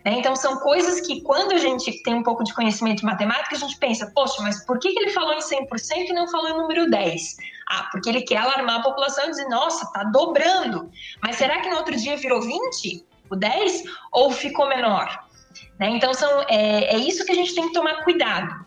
Né? 0.04 0.18
Então, 0.18 0.34
são 0.34 0.58
coisas 0.58 1.00
que, 1.00 1.20
quando 1.20 1.52
a 1.52 1.58
gente 1.58 2.02
tem 2.02 2.14
um 2.14 2.22
pouco 2.22 2.42
de 2.42 2.52
conhecimento 2.52 2.98
de 2.98 3.04
matemática, 3.04 3.54
a 3.54 3.58
gente 3.58 3.76
pensa, 3.78 4.10
poxa, 4.14 4.42
mas 4.42 4.64
por 4.66 4.78
que, 4.78 4.88
ele 4.88 5.10
falou 5.10 5.32
em 5.34 5.38
100% 5.38 5.68
e 6.08 6.12
não 6.12 6.28
falou 6.28 6.48
em 6.48 6.56
número 6.58 6.90
10? 6.90 7.36
Ah, 7.68 7.88
porque 7.90 8.08
ele 8.08 8.22
quer 8.22 8.38
alarmar 8.38 8.80
a 8.80 8.82
população 8.82 9.26
e 9.26 9.30
dizer, 9.30 9.48
nossa, 9.48 9.90
tá 9.92 10.04
dobrando. 10.04 10.90
Mas 11.22 11.36
será 11.36 11.60
que 11.60 11.70
no 11.70 11.76
outro 11.76 11.96
dia 11.96 12.16
virou 12.16 12.42
20, 12.42 13.04
o 13.30 13.36
10, 13.36 13.84
ou 14.12 14.30
ficou 14.30 14.68
menor? 14.68 15.26
Né? 15.78 15.90
Então, 15.90 16.12
são, 16.12 16.42
é, 16.48 16.94
é 16.94 16.98
isso 16.98 17.24
que 17.24 17.32
a 17.32 17.36
gente 17.36 17.54
tem 17.54 17.68
que 17.68 17.72
tomar 17.72 18.02
cuidado. 18.02 18.66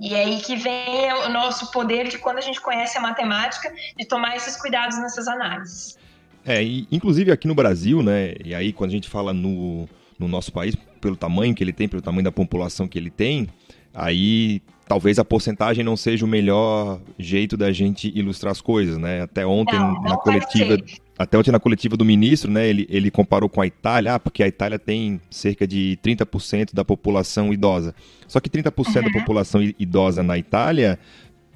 E 0.00 0.14
é 0.14 0.24
aí 0.24 0.40
que 0.40 0.56
vem 0.56 1.12
o 1.26 1.28
nosso 1.28 1.70
poder 1.70 2.08
de 2.08 2.18
quando 2.18 2.38
a 2.38 2.40
gente 2.40 2.60
conhece 2.60 2.98
a 2.98 3.00
matemática, 3.00 3.72
de 3.96 4.04
tomar 4.04 4.36
esses 4.36 4.56
cuidados 4.56 4.98
nessas 4.98 5.28
análises. 5.28 5.96
É, 6.44 6.62
e, 6.62 6.88
inclusive 6.90 7.30
aqui 7.30 7.46
no 7.46 7.54
Brasil, 7.54 8.02
né, 8.02 8.34
e 8.44 8.52
aí 8.52 8.72
quando 8.72 8.90
a 8.90 8.94
gente 8.94 9.08
fala 9.08 9.32
no, 9.32 9.88
no 10.18 10.28
nosso 10.28 10.52
país, 10.52 10.76
pelo 11.00 11.16
tamanho 11.16 11.54
que 11.54 11.62
ele 11.62 11.72
tem, 11.72 11.88
pelo 11.88 12.02
tamanho 12.02 12.24
da 12.24 12.32
população 12.32 12.86
que 12.86 12.98
ele 12.98 13.10
tem, 13.10 13.48
aí 13.92 14.62
talvez 14.86 15.18
a 15.18 15.24
porcentagem 15.24 15.84
não 15.84 15.96
seja 15.96 16.24
o 16.24 16.28
melhor 16.28 17.00
jeito 17.18 17.56
da 17.56 17.72
gente 17.72 18.12
ilustrar 18.14 18.52
as 18.52 18.60
coisas, 18.60 18.98
né? 18.98 19.22
Até 19.22 19.46
ontem 19.46 19.78
não, 19.78 19.94
não 19.94 20.02
na 20.02 20.16
coletiva, 20.16 20.76
até 21.18 21.38
ontem 21.38 21.50
na 21.50 21.60
coletiva 21.60 21.96
do 21.96 22.04
ministro, 22.04 22.50
né, 22.50 22.68
ele, 22.68 22.86
ele 22.90 23.10
comparou 23.10 23.48
com 23.48 23.60
a 23.60 23.66
Itália, 23.66 24.14
ah, 24.14 24.18
porque 24.18 24.42
a 24.42 24.48
Itália 24.48 24.78
tem 24.78 25.20
cerca 25.30 25.66
de 25.66 25.98
30% 26.02 26.74
da 26.74 26.84
população 26.84 27.52
idosa. 27.52 27.94
Só 28.26 28.40
que 28.40 28.50
30% 28.50 28.96
uhum. 28.96 29.02
da 29.04 29.18
população 29.20 29.62
idosa 29.78 30.22
na 30.22 30.36
Itália 30.36 30.98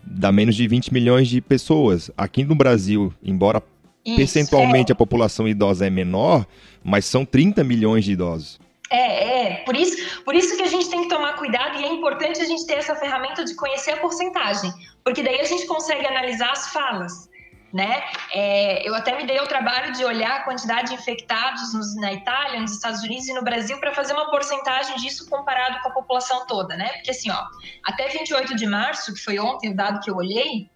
dá 0.07 0.31
menos 0.31 0.55
de 0.55 0.69
20 0.69 0.92
milhões 0.92 1.29
de 1.29 1.40
pessoas. 1.40 2.11
Aqui 2.16 2.45
no 2.45 2.55
Brasil, 2.55 3.12
embora 3.23 3.62
isso, 4.07 4.16
percentualmente 4.16 4.92
é. 4.92 4.95
a 4.95 4.97
população 4.97 5.49
idosa 5.49 5.87
é 5.87 5.90
menor, 5.90 6.47
mas 6.83 7.05
são 7.05 7.25
30 7.25 7.64
milhões 7.64 8.05
de 8.05 8.12
idosos. 8.12 8.61
É, 8.90 9.53
é. 9.53 9.55
Por 9.64 9.77
isso, 9.77 10.23
por 10.25 10.35
isso 10.35 10.57
que 10.57 10.62
a 10.62 10.69
gente 10.69 10.88
tem 10.88 11.03
que 11.03 11.09
tomar 11.09 11.35
cuidado 11.35 11.81
e 11.81 11.85
é 11.85 11.88
importante 11.88 12.40
a 12.40 12.45
gente 12.45 12.64
ter 12.66 12.75
essa 12.75 12.95
ferramenta 12.95 13.45
de 13.45 13.55
conhecer 13.57 13.92
a 13.92 13.97
porcentagem, 13.97 14.73
porque 15.03 15.23
daí 15.23 15.40
a 15.40 15.45
gente 15.45 15.66
consegue 15.66 16.07
analisar 16.07 16.53
as 16.53 16.69
falas. 16.69 17.29
Né? 17.73 18.03
É, 18.33 18.88
eu 18.88 18.95
até 18.95 19.14
me 19.16 19.27
dei 19.27 19.38
o 19.40 19.47
trabalho 19.47 19.92
de 19.92 20.03
olhar 20.03 20.37
a 20.37 20.45
quantidade 20.45 20.88
de 20.88 20.95
infectados 20.95 21.75
nos, 21.75 21.97
na 21.97 22.12
Itália, 22.12 22.61
nos 22.61 22.73
Estados 22.73 23.03
Unidos 23.03 23.27
e 23.29 23.35
no 23.35 23.42
Brasil 23.42 23.79
para 23.79 23.92
fazer 23.92 24.14
uma 24.14 24.31
porcentagem 24.31 24.97
disso 24.97 25.29
comparado 25.29 25.81
com 25.83 25.88
a 25.88 25.92
população 25.92 26.47
toda, 26.47 26.75
né? 26.77 26.88
Porque 26.92 27.11
assim, 27.11 27.29
ó, 27.29 27.42
até 27.85 28.09
28 28.09 28.55
de 28.55 28.66
março, 28.66 29.12
que 29.12 29.21
foi 29.21 29.38
ontem 29.38 29.73
o 29.73 29.77
dado 29.77 30.01
que 30.01 30.09
eu 30.09 30.14
olhei, 30.14 30.71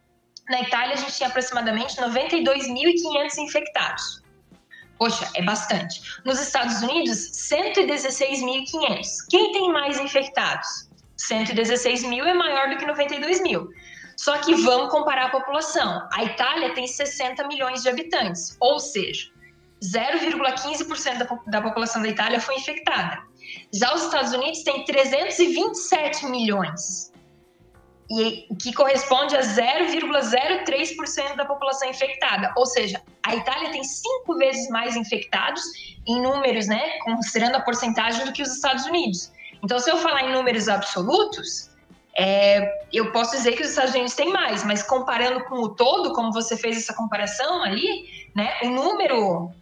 na 0.51 0.61
Itália 0.61 0.95
a 0.95 0.97
gente 0.97 1.17
tinha 1.17 1.29
aproximadamente 1.29 1.97
92.500 1.97 3.39
infectados. 3.39 4.23
Poxa, 4.99 5.31
é 5.35 5.43
bastante. 5.43 6.03
Nos 6.27 6.39
Estados 6.41 6.83
Unidos, 6.83 7.17
116.500. 7.17 9.07
Quem 9.31 9.53
tem 9.53 9.73
mais 9.73 9.99
infectados? 9.99 10.91
116 11.17 12.05
mil 12.05 12.25
é 12.27 12.35
maior 12.35 12.69
do 12.69 12.77
que 12.77 12.85
92 12.85 13.43
mil. 13.43 13.69
Só 14.17 14.37
que 14.39 14.55
vamos 14.57 14.91
comparar 14.91 15.27
a 15.27 15.31
população. 15.31 16.07
A 16.13 16.25
Itália 16.25 16.75
tem 16.75 16.87
60 16.87 17.47
milhões 17.47 17.83
de 17.83 17.89
habitantes, 17.89 18.57
ou 18.61 18.79
seja, 18.79 19.31
0,15% 19.83 21.19
da, 21.19 21.39
da 21.47 21.63
população 21.63 22.03
da 22.03 22.09
Itália 22.09 22.39
foi 22.39 22.57
infectada. 22.57 23.23
Já 23.73 23.95
os 23.95 24.05
Estados 24.05 24.33
Unidos 24.33 24.63
têm 24.63 24.85
327 24.85 26.27
milhões, 26.27 27.10
e 28.11 28.47
que 28.61 28.73
corresponde 28.73 29.37
a 29.37 29.41
0,03% 29.41 31.37
da 31.37 31.45
população 31.45 31.89
infectada. 31.89 32.53
Ou 32.57 32.67
seja, 32.67 33.01
a 33.23 33.37
Itália 33.37 33.71
tem 33.71 33.85
cinco 33.85 34.37
vezes 34.37 34.69
mais 34.69 34.97
infectados 34.97 35.63
em 36.07 36.21
números, 36.21 36.67
né, 36.67 36.99
considerando 37.05 37.55
a 37.55 37.61
porcentagem 37.61 38.25
do 38.25 38.33
que 38.33 38.43
os 38.43 38.53
Estados 38.53 38.85
Unidos. 38.87 39.33
Então, 39.63 39.79
se 39.79 39.89
eu 39.89 39.99
falar 39.99 40.25
em 40.25 40.33
números 40.33 40.69
absolutos, 40.69 41.71
é, 42.19 42.85
eu 42.93 43.13
posso 43.13 43.31
dizer 43.37 43.53
que 43.53 43.63
os 43.63 43.71
Estados 43.71 43.95
Unidos 43.95 44.15
têm 44.15 44.33
mais, 44.33 44.65
mas 44.65 44.83
comparando 44.83 45.45
com 45.45 45.61
o 45.61 45.69
todo, 45.69 46.13
como 46.13 46.33
você 46.33 46.57
fez 46.57 46.77
essa 46.79 46.95
comparação 46.95 47.63
ali, 47.63 48.29
né, 48.35 48.59
o 48.65 48.71
número 48.71 49.53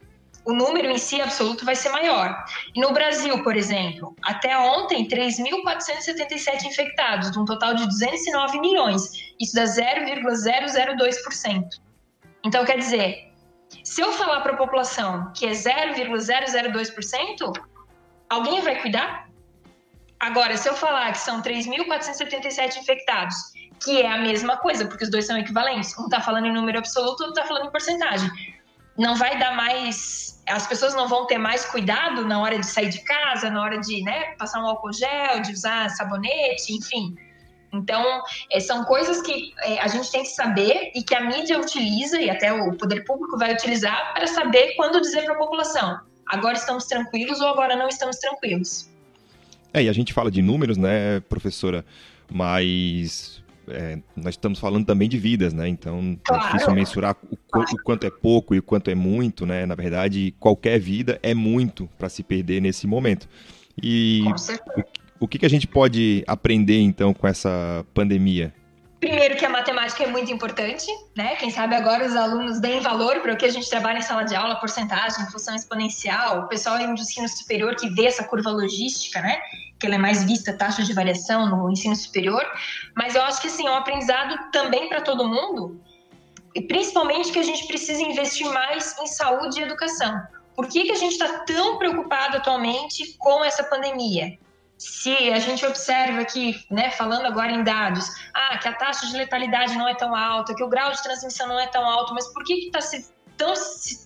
o 0.49 0.55
número 0.55 0.89
em 0.89 0.97
si 0.97 1.21
absoluto 1.21 1.67
vai 1.67 1.77
ser 1.77 1.91
maior. 1.91 2.43
E 2.75 2.81
no 2.81 2.91
Brasil, 2.91 3.43
por 3.43 3.55
exemplo, 3.55 4.17
até 4.23 4.59
ontem, 4.59 5.07
3.477 5.07 6.65
infectados, 6.65 7.31
de 7.31 7.39
um 7.39 7.45
total 7.45 7.75
de 7.75 7.87
209 7.87 8.59
milhões. 8.59 9.11
Isso 9.39 9.55
dá 9.55 9.65
0,002%. 9.65 11.65
Então, 12.43 12.65
quer 12.65 12.79
dizer, 12.79 13.31
se 13.85 14.01
eu 14.01 14.11
falar 14.15 14.41
para 14.41 14.55
a 14.55 14.57
população 14.57 15.31
que 15.37 15.45
é 15.45 15.51
0,002%, 15.51 17.53
alguém 18.31 18.63
vai 18.63 18.81
cuidar? 18.81 19.29
Agora, 20.19 20.57
se 20.57 20.67
eu 20.67 20.75
falar 20.75 21.13
que 21.13 21.19
são 21.19 21.43
3.477 21.43 22.79
infectados, 22.79 23.37
que 23.85 24.01
é 24.01 24.11
a 24.11 24.17
mesma 24.17 24.57
coisa, 24.57 24.87
porque 24.87 25.05
os 25.05 25.11
dois 25.11 25.27
são 25.27 25.37
equivalentes, 25.37 25.95
um 25.99 26.07
está 26.07 26.23
falando 26.23 26.47
em 26.47 26.55
número 26.55 26.79
absoluto, 26.79 27.23
outro 27.23 27.39
está 27.39 27.45
falando 27.45 27.67
em 27.67 27.71
porcentagem, 27.71 28.31
não 28.99 29.15
vai 29.17 29.39
dar 29.39 29.55
mais 29.55 30.29
as 30.49 30.67
pessoas 30.67 30.95
não 30.95 31.09
vão 31.09 31.27
ter 31.27 31.39
mais 31.39 31.65
cuidado 31.67 32.25
na 32.25 32.41
hora 32.41 32.59
de 32.59 32.67
sair 32.67 32.89
de 32.89 33.01
casa, 33.01 33.51
na 33.51 33.63
hora 33.63 33.79
de 33.79 34.03
né, 34.03 34.35
passar 34.39 34.63
um 34.63 34.67
álcool 34.67 34.93
gel, 34.93 35.41
de 35.43 35.53
usar 35.53 35.91
sabonete, 35.91 36.73
enfim. 36.73 37.15
Então, 37.73 38.23
é, 38.51 38.59
são 38.61 38.85
coisas 38.85 39.21
que 39.21 39.53
é, 39.63 39.79
a 39.79 39.89
gente 39.89 40.11
tem 40.11 40.23
que 40.23 40.31
saber 40.31 40.91
e 40.95 41.03
que 41.03 41.15
a 41.15 41.21
mídia 41.21 41.61
utiliza 41.61 42.19
e 42.19 42.31
até 42.31 42.51
o 42.51 42.75
poder 42.75 43.05
público 43.05 43.37
vai 43.37 43.53
utilizar 43.53 44.15
para 44.15 44.27
saber 44.27 44.75
quando 44.75 45.01
dizer 45.01 45.25
para 45.25 45.35
a 45.35 45.39
população: 45.39 46.01
agora 46.27 46.55
estamos 46.55 46.87
tranquilos 46.87 47.41
ou 47.41 47.49
agora 47.49 47.77
não 47.77 47.89
estamos 47.89 48.17
tranquilos. 48.17 48.89
É, 49.75 49.83
e 49.83 49.89
a 49.89 49.93
gente 49.93 50.15
fala 50.15 50.31
de 50.31 50.41
números, 50.41 50.79
né, 50.79 51.21
professora? 51.29 51.85
Mas 52.31 53.43
é, 53.71 53.99
nós 54.17 54.35
estamos 54.35 54.59
falando 54.59 54.87
também 54.87 55.09
de 55.09 55.19
vidas, 55.19 55.53
né? 55.53 55.69
Então 55.69 56.19
claro. 56.25 56.43
é 56.43 56.47
difícil 56.47 56.75
mensurar 56.75 57.17
o, 57.31 57.37
claro. 57.37 57.69
o, 57.73 57.83
quanto 57.83 58.05
é 58.05 58.11
pouco 58.11 58.55
e 58.55 58.59
o 58.59 58.63
quanto 58.63 58.91
é 58.91 58.95
muito, 58.95 59.47
né? 59.47 59.67
Na 59.67 59.75
verdade, 59.75 60.35
qualquer 60.39 60.79
vida 60.79 61.19
é 61.23 61.35
muito 61.35 61.89
para 61.99 62.09
se 62.09 62.23
perder 62.23 62.61
nesse 62.61 62.87
momento. 62.87 63.29
E 63.83 64.23
o, 65.21 65.25
o 65.25 65.29
que, 65.29 65.39
que 65.39 65.47
a 65.47 65.51
gente 65.51 65.67
pode 65.67 66.25
aprender 66.27 66.81
então 66.81 67.13
com 67.15 67.27
essa 67.27 67.85
pandemia? 67.95 68.53
Primeiro 69.01 69.37
que 69.37 69.45
a 69.45 69.49
matemática 69.49 70.03
é 70.03 70.09
muito 70.09 70.33
importante, 70.33 70.87
né? 71.17 71.37
Quem 71.37 71.51
sabe 71.51 71.77
agora 71.77 72.05
os 72.05 72.17
alunos 72.17 72.59
deem 72.61 72.81
valor 72.81 73.21
para 73.21 73.33
o 73.33 73.37
que 73.37 73.45
a 73.45 73.51
gente 73.51 73.71
trabalha 73.71 73.99
em 73.99 74.03
sala 74.03 74.25
de 74.25 74.35
aula, 74.35 74.57
porcentagem, 74.57 75.25
função 75.31 75.55
exponencial, 75.55 76.41
o 76.41 76.49
pessoal 76.49 76.81
em 76.81 76.93
ensino 76.93 77.29
superior 77.29 77.77
que 77.77 77.89
vê 77.89 78.07
essa 78.07 78.25
curva 78.25 78.51
logística, 78.51 79.21
né? 79.21 79.39
Que 79.79 79.87
ela 79.87 79.95
é 79.95 79.99
mais 79.99 80.25
vista, 80.25 80.53
taxa 80.53 80.83
de 80.83 80.93
variação 80.93 81.49
no 81.49 81.71
ensino 81.71 81.95
superior. 81.95 82.45
Mas 82.97 83.15
eu 83.15 83.23
acho 83.23 83.41
que, 83.41 83.49
assim, 83.49 83.67
é 83.67 83.71
um 83.71 83.77
aprendizado 83.77 84.51
também 84.51 84.89
para 84.89 85.01
todo 85.01 85.27
mundo, 85.27 85.81
e 86.55 86.63
principalmente 86.63 87.31
que 87.31 87.39
a 87.39 87.45
gente 87.45 87.67
precisa 87.67 88.03
investir 88.03 88.49
mais 88.51 88.99
em 88.99 89.07
saúde 89.07 89.61
e 89.61 89.63
educação. 89.63 90.21
Por 90.57 90.67
que, 90.67 90.85
que 90.85 90.93
a 90.93 90.97
gente 90.97 91.13
está 91.13 91.45
tão 91.45 91.79
preocupado 91.79 92.39
atualmente 92.39 93.17
com 93.19 93.45
essa 93.45 93.63
pandemia? 93.63 94.37
se 94.79 95.33
a 95.33 95.41
gente 95.41 95.67
observa 95.67 96.21
aqui, 96.21 96.65
né, 96.71 96.91
falando 96.93 97.27
agora 97.27 97.51
em 97.51 97.65
dados, 97.65 98.09
ah, 98.33 98.57
que 98.59 98.69
a 98.69 98.73
taxa 98.73 99.07
de 99.09 99.17
letalidade 99.17 99.77
não 99.77 99.89
é 99.89 99.95
tão 99.95 100.15
alta, 100.15 100.55
que 100.55 100.63
o 100.63 100.69
grau 100.69 100.93
de 100.93 101.03
transmissão 101.03 101.49
não 101.49 101.59
é 101.59 101.67
tão 101.67 101.85
alto, 101.85 102.15
mas 102.15 102.33
por 102.33 102.45
que 102.45 102.55
está 102.67 102.79
tão, 103.37 103.53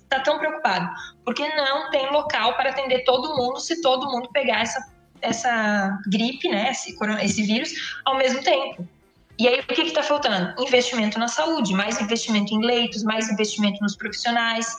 tá 0.09 0.21
tão 0.21 0.39
preocupado? 0.39 0.89
Porque 1.27 1.47
não 1.55 1.91
tem 1.91 2.11
local 2.11 2.57
para 2.57 2.71
atender 2.71 3.05
todo 3.05 3.37
mundo 3.37 3.61
se 3.61 3.83
todo 3.83 4.11
mundo 4.11 4.31
pegar 4.33 4.63
essa, 4.63 4.81
essa 5.23 5.99
gripe, 6.07 6.49
né, 6.49 6.71
esse, 6.71 6.97
esse 7.23 7.43
vírus, 7.43 7.73
ao 8.05 8.17
mesmo 8.19 8.43
tempo. 8.43 8.87
E 9.39 9.49
aí, 9.49 9.61
o 9.61 9.67
que 9.67 9.83
está 9.83 10.03
faltando? 10.03 10.55
Investimento 10.63 11.19
na 11.19 11.29
saúde, 11.29 11.73
mais 11.73 12.01
investimento 12.01 12.55
em 12.55 12.61
leitos, 12.65 13.03
mais 13.03 13.31
investimento 13.31 13.81
nos 13.81 13.97
profissionais. 13.97 14.77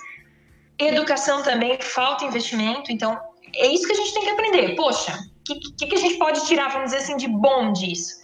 Educação 0.78 1.42
também, 1.44 1.80
falta 1.82 2.26
investimento, 2.26 2.92
então 2.92 3.20
é 3.56 3.68
isso 3.68 3.86
que 3.86 3.94
a 3.94 3.96
gente 3.96 4.14
tem 4.14 4.24
que 4.24 4.30
aprender. 4.30 4.76
Poxa, 4.76 5.18
que, 5.46 5.60
que, 5.60 5.88
que 5.88 5.96
a 5.96 6.00
gente 6.00 6.18
pode 6.18 6.46
tirar, 6.46 6.70
vamos 6.70 6.92
dizer 6.92 7.04
assim, 7.04 7.18
de 7.18 7.28
bom 7.28 7.72
disso? 7.74 8.24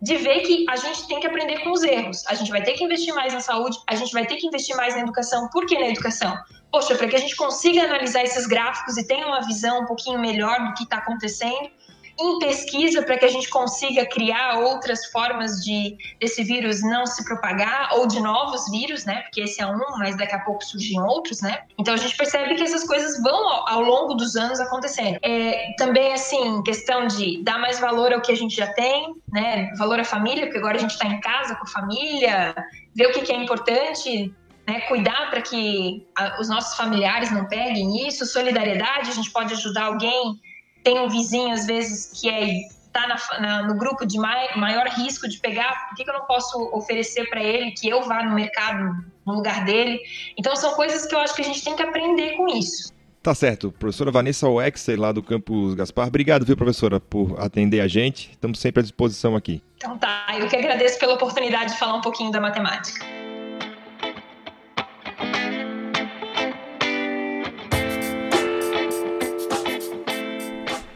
De 0.00 0.16
ver 0.16 0.40
que 0.40 0.64
a 0.68 0.76
gente 0.76 1.06
tem 1.06 1.20
que 1.20 1.26
aprender 1.26 1.58
com 1.62 1.72
os 1.72 1.82
erros. 1.82 2.24
A 2.26 2.34
gente 2.34 2.50
vai 2.50 2.62
ter 2.62 2.72
que 2.72 2.84
investir 2.84 3.14
mais 3.14 3.34
na 3.34 3.40
saúde, 3.40 3.78
a 3.86 3.94
gente 3.94 4.12
vai 4.12 4.26
ter 4.26 4.36
que 4.36 4.46
investir 4.46 4.74
mais 4.76 4.94
na 4.94 5.02
educação. 5.02 5.48
Por 5.48 5.66
que 5.66 5.78
na 5.78 5.88
educação? 5.88 6.38
Poxa, 6.70 6.94
para 6.94 7.08
que 7.08 7.16
a 7.16 7.18
gente 7.18 7.34
consiga 7.36 7.84
analisar 7.84 8.22
esses 8.22 8.46
gráficos 8.46 8.96
e 8.96 9.06
tenha 9.06 9.26
uma 9.26 9.40
visão 9.40 9.82
um 9.82 9.86
pouquinho 9.86 10.18
melhor 10.18 10.64
do 10.66 10.74
que 10.74 10.84
está 10.84 10.98
acontecendo, 10.98 11.70
em 12.20 12.38
pesquisa 12.38 13.02
para 13.02 13.16
que 13.16 13.24
a 13.24 13.28
gente 13.28 13.48
consiga 13.48 14.04
criar 14.06 14.58
outras 14.58 15.06
formas 15.06 15.64
de 15.64 15.96
desse 16.20 16.44
vírus 16.44 16.82
não 16.82 17.06
se 17.06 17.24
propagar 17.24 17.94
ou 17.94 18.06
de 18.06 18.20
novos 18.20 18.70
vírus, 18.70 19.06
né? 19.06 19.22
Porque 19.22 19.40
esse 19.40 19.60
é 19.62 19.66
um, 19.66 19.78
mas 19.98 20.16
daqui 20.16 20.34
a 20.34 20.40
pouco 20.40 20.62
surgem 20.62 21.00
outros, 21.00 21.40
né? 21.40 21.62
Então 21.78 21.94
a 21.94 21.96
gente 21.96 22.14
percebe 22.16 22.54
que 22.56 22.62
essas 22.62 22.84
coisas 22.84 23.20
vão 23.22 23.48
ao, 23.48 23.68
ao 23.68 23.80
longo 23.80 24.14
dos 24.14 24.36
anos 24.36 24.60
acontecendo. 24.60 25.18
É, 25.22 25.74
também 25.78 26.12
assim, 26.12 26.62
questão 26.62 27.06
de 27.06 27.42
dar 27.42 27.58
mais 27.58 27.80
valor 27.80 28.12
ao 28.12 28.20
que 28.20 28.32
a 28.32 28.36
gente 28.36 28.54
já 28.54 28.66
tem, 28.66 29.14
né? 29.32 29.72
Valor 29.78 29.98
à 29.98 30.04
família, 30.04 30.44
porque 30.44 30.58
agora 30.58 30.76
a 30.76 30.80
gente 30.80 30.92
está 30.92 31.06
em 31.06 31.20
casa 31.20 31.54
com 31.54 31.64
a 31.64 31.70
família, 31.70 32.54
ver 32.94 33.06
o 33.06 33.12
que, 33.12 33.22
que 33.22 33.32
é 33.32 33.36
importante, 33.36 34.30
né, 34.66 34.80
cuidar 34.82 35.30
para 35.30 35.42
que 35.42 36.06
a, 36.16 36.40
os 36.40 36.48
nossos 36.48 36.76
familiares 36.76 37.30
não 37.30 37.46
peguem 37.46 38.06
isso, 38.06 38.24
solidariedade, 38.26 39.10
a 39.10 39.14
gente 39.14 39.30
pode 39.30 39.52
ajudar 39.54 39.84
alguém 39.84 40.40
tem 40.82 40.98
um 40.98 41.08
vizinho, 41.08 41.52
às 41.52 41.66
vezes, 41.66 42.18
que 42.18 42.28
é 42.28 42.80
tá 42.92 43.06
na, 43.40 43.62
no 43.68 43.76
grupo 43.76 44.04
de 44.04 44.18
mai, 44.18 44.48
maior 44.56 44.88
risco 44.88 45.28
de 45.28 45.38
pegar, 45.38 45.88
por 45.88 45.96
que, 45.96 46.02
que 46.02 46.10
eu 46.10 46.14
não 46.14 46.26
posso 46.26 46.58
oferecer 46.72 47.28
para 47.30 47.40
ele 47.40 47.70
que 47.70 47.88
eu 47.88 48.02
vá 48.02 48.24
no 48.24 48.34
mercado 48.34 49.04
no 49.24 49.34
lugar 49.34 49.64
dele? 49.64 50.00
Então, 50.36 50.56
são 50.56 50.74
coisas 50.74 51.06
que 51.06 51.14
eu 51.14 51.20
acho 51.20 51.32
que 51.34 51.42
a 51.42 51.44
gente 51.44 51.62
tem 51.62 51.76
que 51.76 51.82
aprender 51.84 52.36
com 52.36 52.48
isso. 52.48 52.92
Tá 53.22 53.32
certo. 53.32 53.70
Professora 53.70 54.10
Vanessa 54.10 54.48
Wexer, 54.48 54.98
lá 54.98 55.12
do 55.12 55.22
Campus 55.22 55.74
Gaspar. 55.74 56.08
Obrigado, 56.08 56.44
viu, 56.44 56.56
professora, 56.56 56.98
por 56.98 57.38
atender 57.38 57.80
a 57.80 57.86
gente. 57.86 58.30
Estamos 58.30 58.58
sempre 58.58 58.80
à 58.80 58.82
disposição 58.82 59.36
aqui. 59.36 59.62
Então 59.76 59.96
tá, 59.96 60.26
eu 60.36 60.48
que 60.48 60.56
agradeço 60.56 60.98
pela 60.98 61.14
oportunidade 61.14 61.74
de 61.74 61.78
falar 61.78 61.94
um 61.94 62.00
pouquinho 62.00 62.32
da 62.32 62.40
matemática. 62.40 63.19